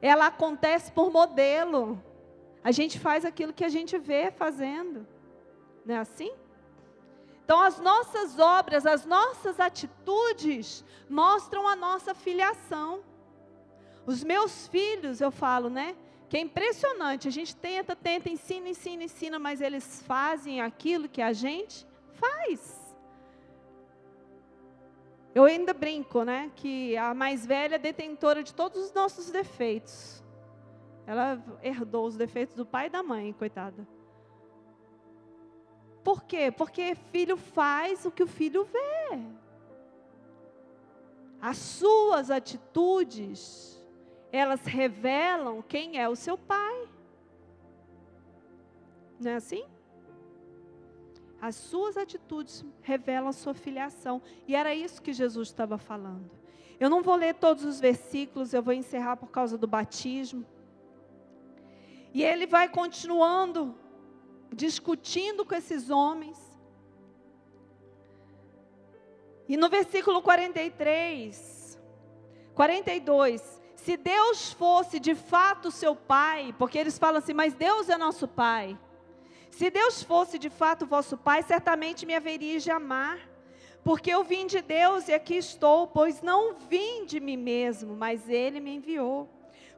ela 0.00 0.26
acontece 0.26 0.90
por 0.90 1.10
modelo. 1.10 2.02
A 2.68 2.72
gente 2.72 2.98
faz 2.98 3.24
aquilo 3.24 3.52
que 3.52 3.64
a 3.64 3.68
gente 3.68 3.96
vê 3.96 4.32
fazendo. 4.32 5.06
Não 5.84 5.94
é 5.94 5.98
assim? 5.98 6.32
Então, 7.44 7.60
as 7.60 7.78
nossas 7.78 8.40
obras, 8.40 8.84
as 8.84 9.06
nossas 9.06 9.60
atitudes 9.60 10.84
mostram 11.08 11.68
a 11.68 11.76
nossa 11.76 12.12
filiação. 12.12 13.04
Os 14.04 14.24
meus 14.24 14.66
filhos, 14.66 15.20
eu 15.20 15.30
falo, 15.30 15.70
né? 15.70 15.94
que 16.28 16.36
é 16.36 16.40
impressionante. 16.40 17.28
A 17.28 17.30
gente 17.30 17.54
tenta, 17.54 17.94
tenta, 17.94 18.28
ensina, 18.28 18.68
ensina, 18.68 19.04
ensina, 19.04 19.38
mas 19.38 19.60
eles 19.60 20.02
fazem 20.02 20.60
aquilo 20.60 21.08
que 21.08 21.22
a 21.22 21.32
gente 21.32 21.86
faz. 22.14 22.96
Eu 25.32 25.44
ainda 25.44 25.72
brinco, 25.72 26.24
né, 26.24 26.50
que 26.56 26.96
a 26.96 27.14
mais 27.14 27.46
velha 27.46 27.76
é 27.76 27.78
detentora 27.78 28.42
de 28.42 28.52
todos 28.52 28.86
os 28.86 28.92
nossos 28.92 29.30
defeitos. 29.30 30.25
Ela 31.06 31.42
herdou 31.62 32.06
os 32.06 32.16
defeitos 32.16 32.56
do 32.56 32.66
pai 32.66 32.86
e 32.86 32.90
da 32.90 33.02
mãe, 33.02 33.32
coitada. 33.32 33.86
Por 36.02 36.24
quê? 36.24 36.50
Porque 36.50 36.94
filho 36.94 37.36
faz 37.36 38.04
o 38.04 38.10
que 38.10 38.22
o 38.22 38.26
filho 38.26 38.64
vê. 38.64 39.18
As 41.40 41.56
suas 41.56 42.30
atitudes 42.30 43.76
elas 44.32 44.64
revelam 44.64 45.62
quem 45.62 45.98
é 45.98 46.08
o 46.08 46.16
seu 46.16 46.36
pai. 46.36 46.88
Não 49.18 49.30
é 49.30 49.34
assim? 49.36 49.64
As 51.40 51.54
suas 51.54 51.96
atitudes 51.96 52.64
revelam 52.82 53.28
a 53.28 53.32
sua 53.32 53.54
filiação. 53.54 54.20
E 54.46 54.54
era 54.54 54.74
isso 54.74 55.00
que 55.00 55.12
Jesus 55.12 55.48
estava 55.48 55.78
falando. 55.78 56.30
Eu 56.78 56.90
não 56.90 57.02
vou 57.02 57.14
ler 57.14 57.34
todos 57.34 57.64
os 57.64 57.80
versículos, 57.80 58.52
eu 58.52 58.62
vou 58.62 58.74
encerrar 58.74 59.16
por 59.16 59.30
causa 59.30 59.56
do 59.56 59.66
batismo. 59.66 60.44
E 62.12 62.22
ele 62.22 62.46
vai 62.46 62.68
continuando, 62.68 63.74
discutindo 64.52 65.44
com 65.44 65.54
esses 65.54 65.90
homens. 65.90 66.38
E 69.48 69.56
no 69.56 69.68
versículo 69.68 70.20
43, 70.22 71.78
42, 72.54 73.60
se 73.76 73.96
Deus 73.96 74.52
fosse 74.52 74.98
de 74.98 75.14
fato 75.14 75.70
seu 75.70 75.94
pai, 75.94 76.54
porque 76.58 76.78
eles 76.78 76.98
falam 76.98 77.18
assim, 77.18 77.32
mas 77.32 77.54
Deus 77.54 77.88
é 77.88 77.96
nosso 77.96 78.26
pai. 78.26 78.76
Se 79.50 79.70
Deus 79.70 80.02
fosse 80.02 80.38
de 80.38 80.50
fato 80.50 80.84
vosso 80.84 81.16
pai, 81.16 81.42
certamente 81.42 82.04
me 82.04 82.14
haveria 82.14 82.58
de 82.58 82.70
amar, 82.70 83.18
porque 83.84 84.10
eu 84.10 84.24
vim 84.24 84.46
de 84.46 84.60
Deus 84.60 85.06
e 85.06 85.14
aqui 85.14 85.36
estou, 85.36 85.86
pois 85.86 86.20
não 86.20 86.54
vim 86.54 87.04
de 87.06 87.20
mim 87.20 87.36
mesmo, 87.36 87.94
mas 87.94 88.28
ele 88.28 88.58
me 88.58 88.74
enviou. 88.74 89.30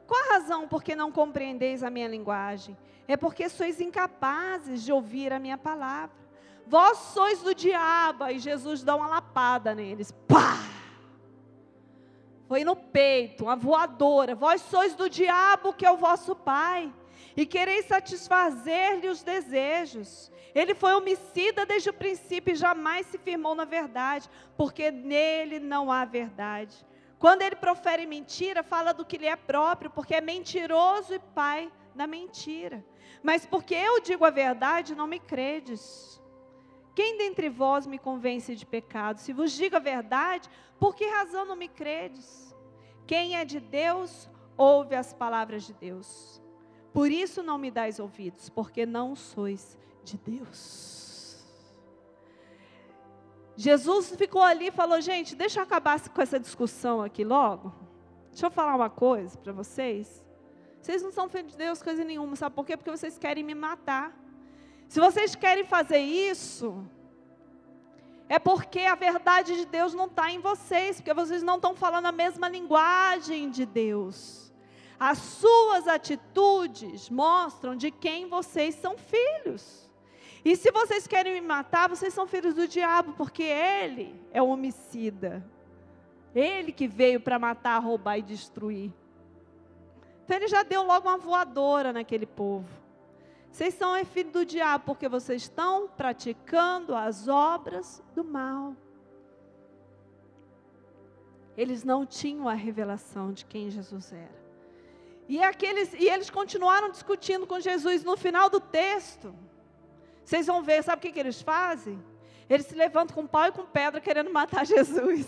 Qual 0.09 0.23
a 0.23 0.33
razão 0.33 0.67
porque 0.67 0.95
não 0.95 1.11
compreendeis 1.11 1.83
a 1.83 1.89
minha 1.91 2.07
linguagem? 2.07 2.75
É 3.07 3.15
porque 3.15 3.47
sois 3.47 3.79
incapazes 3.79 4.81
de 4.81 4.91
ouvir 4.91 5.31
a 5.31 5.37
minha 5.37 5.55
palavra. 5.55 6.17
Vós 6.65 6.97
sois 7.13 7.43
do 7.43 7.53
diabo, 7.53 8.25
e 8.27 8.39
Jesus 8.39 8.81
dá 8.81 8.95
uma 8.95 9.05
lapada 9.05 9.75
neles. 9.75 10.11
Pá! 10.27 10.57
Foi 12.47 12.63
no 12.63 12.75
peito, 12.75 13.43
uma 13.43 13.55
voadora. 13.55 14.33
Vós 14.33 14.61
sois 14.61 14.95
do 14.95 15.07
diabo 15.07 15.73
que 15.73 15.85
é 15.85 15.91
o 15.91 15.97
vosso 15.97 16.35
pai. 16.35 16.91
e 17.37 17.45
quereis 17.45 17.85
satisfazer-lhe 17.85 19.07
os 19.07 19.21
desejos. 19.21 20.31
Ele 20.55 20.73
foi 20.73 20.93
homicida 20.95 21.67
desde 21.67 21.91
o 21.91 21.93
princípio 21.93 22.53
e 22.53 22.55
jamais 22.55 23.05
se 23.05 23.19
firmou 23.19 23.53
na 23.53 23.65
verdade, 23.65 24.27
porque 24.57 24.89
nele 24.89 25.59
não 25.59 25.91
há 25.91 26.03
verdade. 26.03 26.75
Quando 27.19 27.41
ele 27.41 27.57
profere 27.57 28.05
mentira, 28.05 28.63
fala 28.63 28.93
do 28.93 29.05
que 29.05 29.17
lhe 29.17 29.27
é 29.27 29.35
próprio, 29.35 29.91
porque 29.91 30.15
é 30.15 30.21
mentiroso 30.21 31.13
e 31.13 31.19
pai 31.19 31.69
da 31.93 32.07
mentira. 32.07 32.83
Mas 33.21 33.45
porque 33.45 33.75
eu 33.75 33.99
digo 34.01 34.23
a 34.23 34.29
verdade, 34.29 34.95
não 34.95 35.05
me 35.05 35.19
credes. 35.19 36.21
Quem 36.95 37.17
dentre 37.17 37.49
vós 37.49 37.85
me 37.85 37.99
convence 37.99 38.55
de 38.55 38.65
pecado? 38.65 39.19
Se 39.19 39.33
vos 39.33 39.51
digo 39.51 39.75
a 39.75 39.79
verdade, 39.79 40.49
por 40.79 40.95
que 40.95 41.05
razão 41.05 41.43
não 41.43 41.57
me 41.57 41.67
credes? 41.67 42.55
Quem 43.05 43.35
é 43.35 43.43
de 43.43 43.59
Deus, 43.59 44.29
ouve 44.57 44.95
as 44.95 45.13
palavras 45.13 45.63
de 45.63 45.73
Deus. 45.73 46.41
Por 46.93 47.11
isso 47.11 47.43
não 47.43 47.57
me 47.57 47.69
dais 47.69 47.99
ouvidos, 47.99 48.49
porque 48.49 48.85
não 48.85 49.15
sois 49.15 49.77
de 50.03 50.17
Deus. 50.17 51.08
Jesus 53.59 54.15
ficou 54.15 54.41
ali 54.41 54.67
e 54.67 54.71
falou: 54.71 55.01
gente, 55.01 55.35
deixa 55.35 55.59
eu 55.59 55.63
acabar 55.63 55.99
com 56.09 56.21
essa 56.21 56.39
discussão 56.39 57.01
aqui 57.01 57.25
logo. 57.25 57.73
Deixa 58.29 58.45
eu 58.45 58.51
falar 58.51 58.73
uma 58.73 58.89
coisa 58.89 59.37
para 59.37 59.51
vocês. 59.51 60.25
Vocês 60.81 61.03
não 61.03 61.11
são 61.11 61.27
filhos 61.27 61.51
de 61.51 61.57
Deus, 61.57 61.83
coisa 61.83 62.01
nenhuma. 62.05 62.37
Sabe 62.37 62.55
por 62.55 62.65
quê? 62.65 62.77
Porque 62.77 62.89
vocês 62.89 63.17
querem 63.17 63.43
me 63.43 63.53
matar. 63.53 64.17
Se 64.87 65.01
vocês 65.01 65.35
querem 65.35 65.65
fazer 65.65 65.99
isso, 65.99 66.89
é 68.29 68.39
porque 68.39 68.79
a 68.79 68.95
verdade 68.95 69.57
de 69.57 69.65
Deus 69.65 69.93
não 69.93 70.05
está 70.05 70.31
em 70.31 70.39
vocês, 70.39 70.95
porque 70.95 71.13
vocês 71.13 71.43
não 71.43 71.55
estão 71.55 71.75
falando 71.75 72.05
a 72.05 72.13
mesma 72.13 72.47
linguagem 72.47 73.49
de 73.49 73.65
Deus. 73.65 74.53
As 74.97 75.17
suas 75.17 75.85
atitudes 75.85 77.09
mostram 77.09 77.75
de 77.75 77.91
quem 77.91 78.29
vocês 78.29 78.75
são 78.75 78.95
filhos. 78.97 79.88
E 80.43 80.55
se 80.55 80.71
vocês 80.71 81.05
querem 81.07 81.33
me 81.33 81.41
matar, 81.41 81.89
vocês 81.89 82.13
são 82.13 82.25
filhos 82.25 82.53
do 82.53 82.67
diabo, 82.67 83.13
porque 83.13 83.43
ele 83.43 84.19
é 84.31 84.41
o 84.41 84.47
homicida. 84.47 85.45
Ele 86.33 86.71
que 86.71 86.87
veio 86.87 87.19
para 87.19 87.37
matar, 87.37 87.79
roubar 87.79 88.17
e 88.17 88.21
destruir. 88.21 88.93
Então 90.23 90.37
ele 90.37 90.47
já 90.47 90.63
deu 90.63 90.83
logo 90.83 91.07
uma 91.07 91.17
voadora 91.17 91.91
naquele 91.91 92.25
povo. 92.25 92.69
Vocês 93.51 93.73
são 93.73 93.95
é 93.95 94.05
filho 94.05 94.31
do 94.31 94.45
diabo 94.45 94.85
porque 94.85 95.09
vocês 95.09 95.41
estão 95.41 95.87
praticando 95.87 96.95
as 96.95 97.27
obras 97.27 98.01
do 98.13 98.23
mal. 98.23 98.75
Eles 101.57 101.83
não 101.83 102.05
tinham 102.05 102.47
a 102.47 102.53
revelação 102.53 103.33
de 103.33 103.45
quem 103.45 103.69
Jesus 103.69 104.13
era. 104.13 104.39
E, 105.27 105.43
aqueles, 105.43 105.93
e 105.93 106.07
eles 106.07 106.29
continuaram 106.29 106.89
discutindo 106.89 107.45
com 107.45 107.59
Jesus 107.59 108.03
no 108.03 108.15
final 108.15 108.49
do 108.49 108.59
texto. 108.59 109.35
Vocês 110.29 110.45
vão 110.45 110.61
ver, 110.61 110.83
sabe 110.83 110.99
o 110.99 111.01
que, 111.01 111.11
que 111.11 111.19
eles 111.19 111.41
fazem? 111.41 111.99
Eles 112.47 112.67
se 112.67 112.75
levantam 112.75 113.15
com 113.15 113.25
pau 113.25 113.47
e 113.47 113.51
com 113.51 113.65
pedra 113.65 113.99
querendo 113.99 114.31
matar 114.31 114.61
Jesus. 114.63 115.25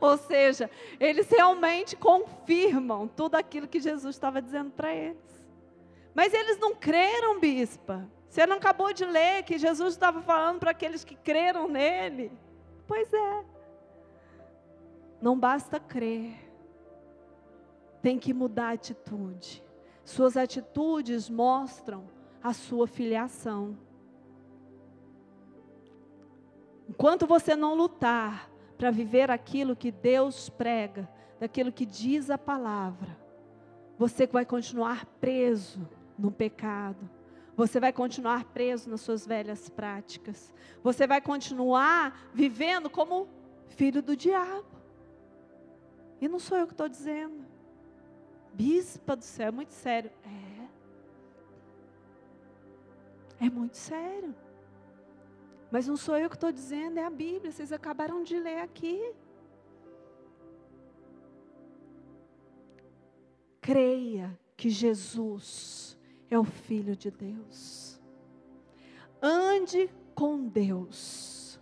Ou 0.00 0.16
seja, 0.16 0.70
eles 1.00 1.28
realmente 1.28 1.96
confirmam 1.96 3.08
tudo 3.08 3.34
aquilo 3.34 3.66
que 3.66 3.80
Jesus 3.80 4.14
estava 4.14 4.40
dizendo 4.40 4.70
para 4.70 4.94
eles. 4.94 5.18
Mas 6.14 6.32
eles 6.32 6.60
não 6.60 6.76
creram, 6.76 7.40
bispa. 7.40 8.08
Você 8.28 8.46
não 8.46 8.58
acabou 8.58 8.92
de 8.92 9.04
ler 9.04 9.42
que 9.42 9.58
Jesus 9.58 9.94
estava 9.94 10.22
falando 10.22 10.60
para 10.60 10.70
aqueles 10.70 11.02
que 11.02 11.16
creram 11.16 11.66
nele? 11.66 12.30
Pois 12.86 13.12
é. 13.12 13.44
Não 15.20 15.36
basta 15.36 15.80
crer. 15.80 16.36
Tem 18.00 18.16
que 18.16 18.32
mudar 18.32 18.68
a 18.68 18.74
atitude. 18.74 19.60
Suas 20.04 20.36
atitudes 20.36 21.28
mostram 21.28 22.21
a 22.42 22.52
sua 22.52 22.86
filiação. 22.86 23.76
Enquanto 26.88 27.26
você 27.26 27.54
não 27.56 27.74
lutar 27.74 28.50
para 28.76 28.90
viver 28.90 29.30
aquilo 29.30 29.76
que 29.76 29.90
Deus 29.90 30.48
prega, 30.48 31.08
daquilo 31.38 31.72
que 31.72 31.86
diz 31.86 32.30
a 32.30 32.38
palavra, 32.38 33.16
você 33.98 34.26
vai 34.26 34.44
continuar 34.44 35.06
preso 35.20 35.88
no 36.18 36.30
pecado. 36.30 37.08
Você 37.56 37.78
vai 37.78 37.92
continuar 37.92 38.44
preso 38.44 38.88
nas 38.88 39.00
suas 39.00 39.26
velhas 39.26 39.68
práticas. 39.68 40.52
Você 40.82 41.06
vai 41.06 41.20
continuar 41.20 42.28
vivendo 42.32 42.88
como 42.88 43.28
filho 43.68 44.02
do 44.02 44.16
diabo. 44.16 44.66
E 46.20 46.28
não 46.28 46.38
sou 46.38 46.58
eu 46.58 46.66
que 46.66 46.72
estou 46.72 46.88
dizendo. 46.88 47.44
Bispa 48.54 49.16
do 49.16 49.24
céu, 49.24 49.48
é 49.48 49.50
muito 49.50 49.72
sério. 49.72 50.10
É. 50.24 50.61
É 53.42 53.50
muito 53.50 53.76
sério. 53.76 54.32
Mas 55.68 55.88
não 55.88 55.96
sou 55.96 56.16
eu 56.16 56.30
que 56.30 56.36
estou 56.36 56.52
dizendo, 56.52 56.98
é 56.98 57.04
a 57.04 57.10
Bíblia. 57.10 57.50
Vocês 57.50 57.72
acabaram 57.72 58.22
de 58.22 58.38
ler 58.38 58.60
aqui. 58.60 59.12
Creia 63.60 64.38
que 64.56 64.70
Jesus 64.70 65.98
é 66.30 66.38
o 66.38 66.44
Filho 66.44 66.94
de 66.94 67.10
Deus. 67.10 68.00
Ande 69.20 69.90
com 70.14 70.46
Deus. 70.46 71.58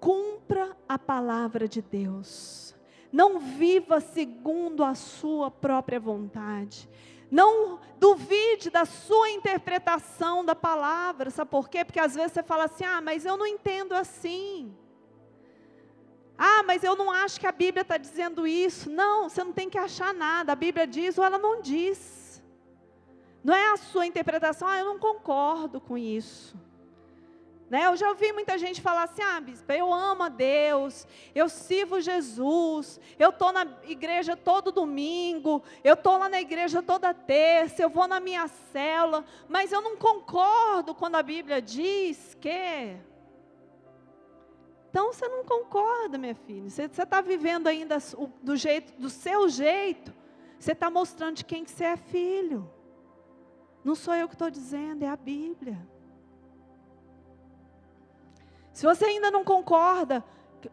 Cumpra 0.00 0.76
a 0.88 0.98
palavra 0.98 1.68
de 1.68 1.80
Deus. 1.80 2.74
Não 3.12 3.38
viva 3.38 4.00
segundo 4.00 4.82
a 4.82 4.96
sua 4.96 5.48
própria 5.48 6.00
vontade. 6.00 6.90
Não 7.30 7.78
duvide 7.98 8.70
da 8.70 8.84
sua 8.84 9.30
interpretação 9.30 10.44
da 10.44 10.54
palavra. 10.54 11.30
Sabe 11.30 11.50
por 11.50 11.68
quê? 11.68 11.84
Porque 11.84 12.00
às 12.00 12.14
vezes 12.14 12.32
você 12.32 12.42
fala 12.42 12.64
assim: 12.64 12.84
ah, 12.84 13.00
mas 13.00 13.24
eu 13.24 13.36
não 13.36 13.46
entendo 13.46 13.92
assim. 13.92 14.74
Ah, 16.36 16.62
mas 16.62 16.84
eu 16.84 16.94
não 16.94 17.10
acho 17.10 17.40
que 17.40 17.46
a 17.46 17.52
Bíblia 17.52 17.82
está 17.82 17.96
dizendo 17.96 18.46
isso. 18.46 18.88
Não, 18.88 19.28
você 19.28 19.42
não 19.42 19.52
tem 19.52 19.68
que 19.68 19.76
achar 19.76 20.14
nada. 20.14 20.52
A 20.52 20.56
Bíblia 20.56 20.86
diz 20.86 21.18
ou 21.18 21.24
ela 21.24 21.38
não 21.38 21.60
diz. 21.60 22.42
Não 23.42 23.54
é 23.54 23.72
a 23.72 23.76
sua 23.76 24.06
interpretação, 24.06 24.68
ah, 24.68 24.78
eu 24.78 24.84
não 24.84 24.98
concordo 24.98 25.80
com 25.80 25.96
isso. 25.96 26.56
Né? 27.70 27.84
Eu 27.86 27.96
já 27.96 28.08
ouvi 28.08 28.32
muita 28.32 28.56
gente 28.56 28.80
falar 28.80 29.04
assim: 29.04 29.22
ah, 29.22 29.40
bispa, 29.40 29.74
eu 29.74 29.92
amo 29.92 30.22
a 30.22 30.28
Deus, 30.28 31.06
eu 31.34 31.48
sirvo 31.48 32.00
Jesus, 32.00 32.98
eu 33.18 33.28
estou 33.28 33.52
na 33.52 33.66
igreja 33.84 34.36
todo 34.36 34.72
domingo, 34.72 35.62
eu 35.84 35.94
estou 35.94 36.16
lá 36.16 36.28
na 36.28 36.40
igreja 36.40 36.82
toda 36.82 37.12
terça, 37.12 37.82
eu 37.82 37.90
vou 37.90 38.08
na 38.08 38.20
minha 38.20 38.48
célula, 38.48 39.24
mas 39.48 39.70
eu 39.70 39.82
não 39.82 39.96
concordo 39.96 40.94
quando 40.94 41.16
a 41.16 41.22
Bíblia 41.22 41.60
diz 41.60 42.36
que. 42.40 42.96
Então 44.90 45.12
você 45.12 45.28
não 45.28 45.44
concorda, 45.44 46.16
minha 46.16 46.34
filha. 46.34 46.70
Você 46.70 46.84
está 46.84 47.20
vivendo 47.20 47.66
ainda 47.66 47.98
do 48.42 48.56
jeito, 48.56 48.98
do 48.98 49.10
seu 49.10 49.46
jeito. 49.48 50.14
Você 50.58 50.72
está 50.72 50.90
mostrando 50.90 51.36
de 51.36 51.44
quem 51.44 51.62
que 51.62 51.70
você 51.70 51.84
é 51.84 51.96
filho. 51.96 52.68
Não 53.84 53.94
sou 53.94 54.14
eu 54.14 54.26
que 54.26 54.34
estou 54.34 54.50
dizendo, 54.50 55.04
é 55.04 55.08
a 55.08 55.16
Bíblia. 55.16 55.78
Se 58.78 58.86
você 58.86 59.06
ainda 59.06 59.28
não 59.28 59.42
concorda 59.42 60.22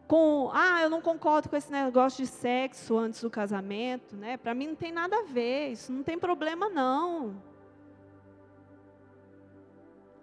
com, 0.06 0.48
ah, 0.54 0.80
eu 0.80 0.88
não 0.88 1.00
concordo 1.00 1.48
com 1.48 1.56
esse 1.56 1.72
negócio 1.72 2.24
de 2.24 2.30
sexo 2.30 2.96
antes 2.96 3.20
do 3.20 3.28
casamento, 3.28 4.14
né? 4.14 4.36
Para 4.36 4.54
mim 4.54 4.68
não 4.68 4.76
tem 4.76 4.92
nada 4.92 5.16
a 5.16 5.22
ver, 5.24 5.72
isso 5.72 5.92
não 5.92 6.04
tem 6.04 6.16
problema 6.16 6.68
não. 6.68 7.34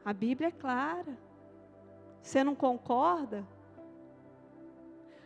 A 0.05 0.13
Bíblia 0.13 0.47
é 0.47 0.51
clara. 0.51 1.17
Você 2.21 2.41
não 2.41 2.55
concorda? 2.55 3.45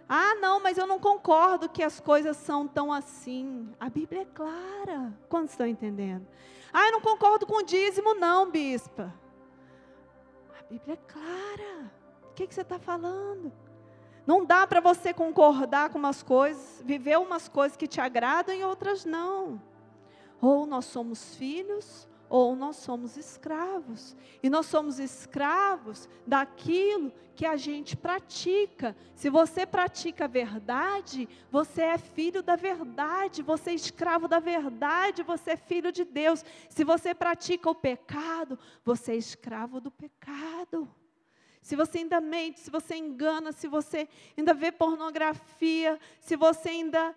Ah, 0.09 0.33
não, 0.41 0.59
mas 0.59 0.79
eu 0.79 0.87
não 0.87 0.99
concordo 0.99 1.69
que 1.69 1.83
as 1.83 1.99
coisas 1.99 2.37
são 2.37 2.67
tão 2.67 2.91
assim. 2.91 3.71
A 3.79 3.87
Bíblia 3.87 4.23
é 4.23 4.25
clara. 4.25 5.13
Quantos 5.29 5.51
estão 5.51 5.67
entendendo? 5.67 6.25
Ah, 6.73 6.87
eu 6.87 6.93
não 6.93 7.01
concordo 7.01 7.45
com 7.45 7.57
o 7.57 7.63
dízimo, 7.63 8.15
não, 8.15 8.49
bispa. 8.49 9.13
A 10.59 10.63
Bíblia 10.63 10.95
é 10.95 11.11
clara 11.11 11.96
que, 12.37 12.45
que 12.45 12.53
você 12.53 12.61
está 12.61 12.77
falando? 12.77 13.51
Não 14.25 14.45
dá 14.45 14.67
para 14.67 14.79
você 14.79 15.11
concordar 15.11 15.89
com 15.89 15.97
umas 15.97 16.21
coisas, 16.21 16.83
viver 16.85 17.17
umas 17.17 17.47
coisas 17.47 17.75
que 17.75 17.87
te 17.87 17.99
agradam 17.99 18.53
e 18.53 18.63
outras 18.63 19.05
não. 19.05 19.59
Ou 20.39 20.67
nós 20.67 20.85
somos 20.85 21.35
filhos, 21.35 22.07
ou 22.29 22.55
nós 22.55 22.75
somos 22.75 23.17
escravos. 23.17 24.15
E 24.43 24.51
nós 24.51 24.67
somos 24.67 24.99
escravos 24.99 26.07
daquilo 26.27 27.11
que 27.35 27.45
a 27.45 27.55
gente 27.55 27.97
pratica. 27.97 28.95
Se 29.15 29.31
você 29.31 29.65
pratica 29.65 30.25
a 30.25 30.27
verdade, 30.27 31.27
você 31.49 31.83
é 31.83 31.97
filho 31.97 32.43
da 32.43 32.55
verdade, 32.55 33.41
você 33.41 33.71
é 33.71 33.73
escravo 33.73 34.27
da 34.27 34.39
verdade, 34.39 35.23
você 35.23 35.51
é 35.51 35.57
filho 35.57 35.91
de 35.91 36.03
Deus. 36.03 36.45
Se 36.69 36.83
você 36.83 37.15
pratica 37.15 37.67
o 37.67 37.73
pecado, 37.73 38.59
você 38.83 39.13
é 39.13 39.15
escravo 39.15 39.79
do 39.79 39.89
pecado 39.89 40.87
se 41.67 41.75
você 41.75 41.97
ainda 41.97 42.21
mente, 42.21 42.61
se 42.61 42.71
você 42.71 42.95
engana, 42.95 43.51
se 43.51 43.67
você 43.67 44.07
ainda 44.37 44.53
vê 44.53 44.71
pornografia, 44.71 45.99
se 46.21 46.37
você 46.37 46.69
ainda 46.69 47.13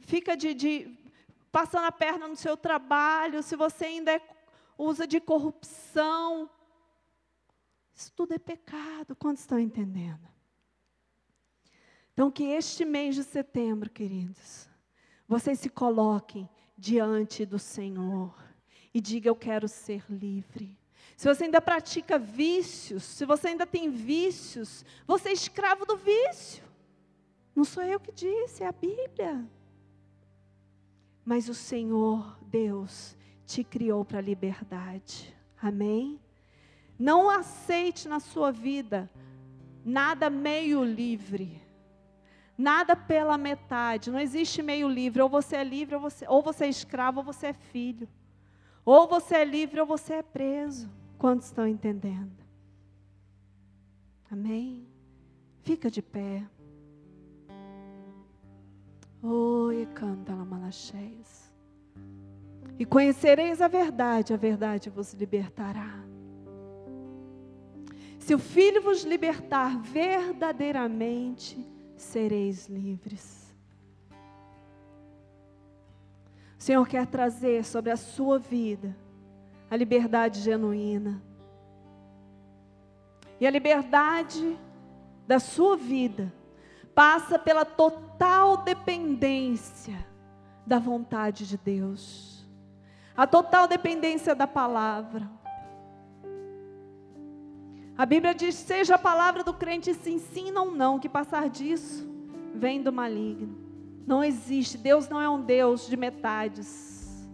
fica 0.00 0.36
de, 0.36 0.52
de 0.52 0.94
passando 1.50 1.86
a 1.86 1.90
perna 1.90 2.28
no 2.28 2.36
seu 2.36 2.54
trabalho, 2.54 3.42
se 3.42 3.56
você 3.56 3.86
ainda 3.86 4.12
é, 4.12 4.20
usa 4.76 5.06
de 5.06 5.18
corrupção. 5.18 6.50
Isso 7.94 8.12
tudo 8.12 8.34
é 8.34 8.38
pecado. 8.38 9.16
Quantos 9.16 9.40
estão 9.40 9.58
entendendo? 9.58 10.28
Então, 12.12 12.30
que 12.30 12.44
este 12.44 12.84
mês 12.84 13.14
de 13.14 13.24
setembro, 13.24 13.88
queridos, 13.88 14.68
vocês 15.26 15.60
se 15.60 15.70
coloquem 15.70 16.46
diante 16.76 17.46
do 17.46 17.58
Senhor 17.58 18.38
e 18.92 19.00
diga: 19.00 19.30
Eu 19.30 19.36
quero 19.36 19.66
ser 19.66 20.04
livre. 20.10 20.76
Se 21.18 21.26
você 21.26 21.46
ainda 21.46 21.60
pratica 21.60 22.16
vícios, 22.16 23.02
se 23.02 23.26
você 23.26 23.48
ainda 23.48 23.66
tem 23.66 23.90
vícios, 23.90 24.84
você 25.04 25.30
é 25.30 25.32
escravo 25.32 25.84
do 25.84 25.96
vício. 25.96 26.62
Não 27.56 27.64
sou 27.64 27.82
eu 27.82 27.98
que 27.98 28.12
disse, 28.12 28.62
é 28.62 28.68
a 28.68 28.70
Bíblia. 28.70 29.44
Mas 31.24 31.48
o 31.48 31.54
Senhor, 31.54 32.38
Deus, 32.42 33.16
te 33.44 33.64
criou 33.64 34.04
para 34.04 34.18
a 34.18 34.22
liberdade. 34.22 35.34
Amém? 35.60 36.20
Não 36.96 37.28
aceite 37.28 38.06
na 38.06 38.20
sua 38.20 38.52
vida 38.52 39.10
nada 39.84 40.30
meio 40.30 40.84
livre. 40.84 41.60
Nada 42.56 42.94
pela 42.94 43.36
metade. 43.36 44.08
Não 44.08 44.20
existe 44.20 44.62
meio 44.62 44.88
livre. 44.88 45.20
Ou 45.20 45.28
você 45.28 45.56
é 45.56 45.64
livre, 45.64 45.96
ou 45.96 46.00
você, 46.00 46.24
ou 46.28 46.42
você 46.42 46.66
é 46.66 46.68
escravo, 46.68 47.18
ou 47.18 47.24
você 47.24 47.48
é 47.48 47.52
filho. 47.52 48.08
Ou 48.84 49.08
você 49.08 49.34
é 49.34 49.44
livre, 49.44 49.80
ou 49.80 49.86
você 49.86 50.14
é 50.14 50.22
preso. 50.22 50.96
Quantos 51.18 51.46
estão 51.46 51.66
entendendo? 51.66 52.30
Amém? 54.30 54.86
Fica 55.62 55.90
de 55.90 56.00
pé. 56.00 56.46
Oi, 59.20 59.84
canta 59.94 60.32
la 60.32 60.44
malacheias. 60.44 61.52
E 62.78 62.86
conhecereis 62.86 63.60
a 63.60 63.66
verdade, 63.66 64.32
a 64.32 64.36
verdade 64.36 64.88
vos 64.88 65.12
libertará. 65.12 66.04
Se 68.20 68.32
o 68.32 68.38
Filho 68.38 68.80
vos 68.80 69.02
libertar 69.02 69.76
verdadeiramente, 69.80 71.66
sereis 71.96 72.68
livres. 72.68 73.52
O 76.56 76.62
Senhor 76.62 76.86
quer 76.86 77.08
trazer 77.08 77.64
sobre 77.64 77.90
a 77.90 77.96
sua 77.96 78.38
vida 78.38 78.94
a 79.70 79.76
liberdade 79.76 80.40
genuína. 80.40 81.22
E 83.40 83.46
a 83.46 83.50
liberdade 83.50 84.58
da 85.26 85.38
sua 85.38 85.76
vida 85.76 86.32
passa 86.94 87.38
pela 87.38 87.64
total 87.64 88.58
dependência 88.58 90.06
da 90.66 90.78
vontade 90.78 91.46
de 91.46 91.56
Deus, 91.56 92.46
a 93.16 93.26
total 93.26 93.66
dependência 93.66 94.34
da 94.34 94.46
palavra. 94.46 95.30
A 97.96 98.04
Bíblia 98.04 98.34
diz: 98.34 98.54
seja 98.54 98.96
a 98.96 98.98
palavra 98.98 99.42
do 99.42 99.54
crente 99.54 99.94
sim, 99.94 100.18
sim, 100.18 100.50
não, 100.50 100.74
não, 100.74 100.98
que 100.98 101.08
passar 101.08 101.48
disso 101.48 102.08
vem 102.54 102.82
do 102.82 102.92
maligno. 102.92 103.56
Não 104.06 104.24
existe, 104.24 104.78
Deus 104.78 105.08
não 105.08 105.20
é 105.20 105.28
um 105.28 105.42
Deus 105.42 105.86
de 105.86 105.96
metades, 105.96 107.28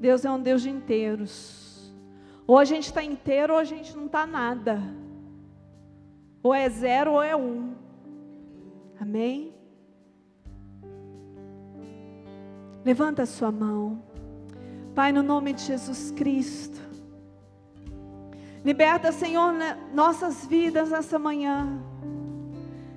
Deus 0.00 0.24
é 0.24 0.30
um 0.30 0.40
Deus 0.40 0.62
de 0.62 0.70
inteiros. 0.70 1.67
Ou 2.48 2.56
a 2.56 2.64
gente 2.64 2.84
está 2.84 3.04
inteiro 3.04 3.52
ou 3.52 3.58
a 3.58 3.64
gente 3.64 3.94
não 3.94 4.06
está 4.06 4.26
nada. 4.26 4.82
Ou 6.42 6.54
é 6.54 6.66
zero 6.70 7.12
ou 7.12 7.22
é 7.22 7.36
um. 7.36 7.74
Amém? 8.98 9.52
Levanta 12.82 13.24
a 13.24 13.26
sua 13.26 13.52
mão. 13.52 14.02
Pai, 14.94 15.12
no 15.12 15.22
nome 15.22 15.52
de 15.52 15.62
Jesus 15.62 16.10
Cristo. 16.10 16.80
Liberta, 18.64 19.12
Senhor, 19.12 19.52
nossas 19.92 20.46
vidas 20.46 20.88
nessa 20.88 21.18
manhã. 21.18 21.68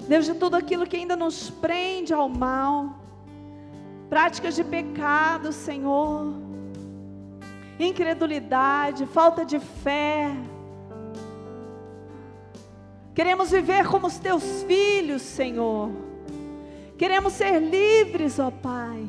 Deus, 0.07 0.27
de 0.27 0.33
tudo 0.33 0.55
aquilo 0.55 0.87
que 0.87 0.95
ainda 0.95 1.17
nos 1.17 1.49
prende 1.49 2.13
ao 2.13 2.29
mal. 2.29 3.01
Práticas 4.09 4.55
de 4.55 4.63
pecado, 4.63 5.51
Senhor 5.51 6.50
incredulidade, 7.85 9.05
falta 9.05 9.45
de 9.45 9.59
fé. 9.59 10.31
Queremos 13.13 13.51
viver 13.51 13.87
como 13.87 14.07
os 14.07 14.17
teus 14.17 14.63
filhos, 14.63 15.21
Senhor. 15.21 15.91
Queremos 16.97 17.33
ser 17.33 17.59
livres, 17.59 18.39
ó 18.39 18.51
Pai, 18.51 19.07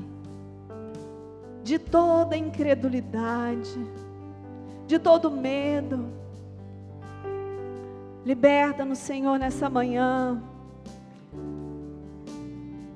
de 1.63 1.79
toda 1.79 2.37
incredulidade, 2.37 3.79
de 4.87 4.99
todo 4.99 5.31
medo. 5.31 6.07
Liberta-nos, 8.25 8.99
Senhor, 8.99 9.39
nessa 9.39 9.69
manhã. 9.69 10.43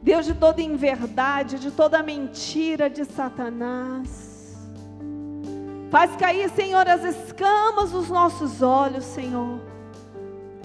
Deus, 0.03 0.25
de 0.25 0.35
toda 0.35 0.63
inverdade, 0.63 1.59
de 1.59 1.71
toda 1.71 2.03
mentira 2.03 2.89
de 2.89 3.05
Satanás. 3.05 4.36
Faz 5.97 6.15
cair, 6.15 6.51
Senhor, 6.51 6.87
as 6.87 7.03
escamas 7.05 7.91
dos 7.91 8.11
nossos 8.11 8.61
olhos, 8.61 9.03
Senhor, 9.03 9.59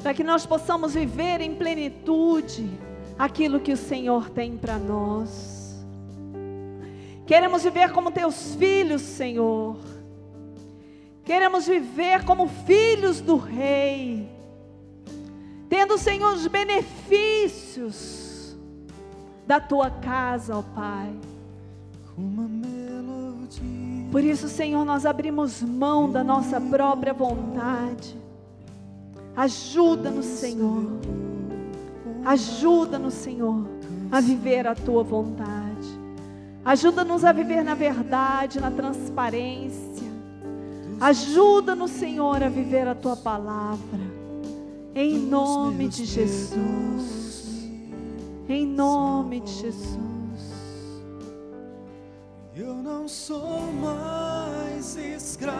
para 0.03 0.13
que 0.13 0.25
nós 0.25 0.45
possamos 0.45 0.93
viver 0.93 1.39
em 1.39 1.55
plenitude 1.55 2.69
aquilo 3.17 3.61
que 3.61 3.71
o 3.71 3.77
Senhor 3.77 4.29
tem 4.29 4.57
para 4.57 4.77
nós. 4.77 5.85
Queremos 7.25 7.63
viver 7.63 7.93
como 7.93 8.11
teus 8.11 8.55
filhos, 8.55 9.01
Senhor. 9.01 9.77
Queremos 11.23 11.65
viver 11.65 12.25
como 12.25 12.49
filhos 12.49 13.21
do 13.21 13.37
Rei, 13.37 14.29
tendo, 15.69 15.97
Senhor, 15.97 16.33
os 16.33 16.45
benefícios 16.47 17.93
da 19.47 19.61
tua 19.61 19.89
casa, 19.89 20.57
ó 20.57 20.61
Pai. 20.61 21.15
Uma 22.17 22.49
por 24.11 24.23
isso, 24.23 24.49
Senhor, 24.49 24.83
nós 24.83 25.05
abrimos 25.05 25.61
mão 25.61 26.11
da 26.11 26.21
nossa 26.21 26.59
própria 26.59 27.13
vontade. 27.13 28.17
Ajuda-nos, 29.35 30.25
Senhor. 30.25 30.99
Ajuda-nos, 32.25 33.13
Senhor, 33.13 33.65
a 34.11 34.19
viver 34.19 34.67
a 34.67 34.75
tua 34.75 35.01
vontade. 35.01 35.71
Ajuda-nos 36.63 37.23
a 37.23 37.31
viver 37.31 37.63
na 37.63 37.73
verdade, 37.73 38.59
na 38.59 38.69
transparência. 38.69 40.11
Ajuda-nos, 40.99 41.91
Senhor, 41.91 42.43
a 42.43 42.49
viver 42.49 42.87
a 42.87 42.93
tua 42.93 43.15
palavra. 43.15 43.99
Em 44.93 45.17
nome 45.17 45.87
de 45.87 46.05
Jesus. 46.05 47.69
Em 48.49 48.67
nome 48.67 49.39
de 49.39 49.51
Jesus. 49.51 50.10
Eu 52.53 52.73
não 52.73 53.07
sou 53.07 53.71
mais 53.71 54.97
escravo. 54.97 55.51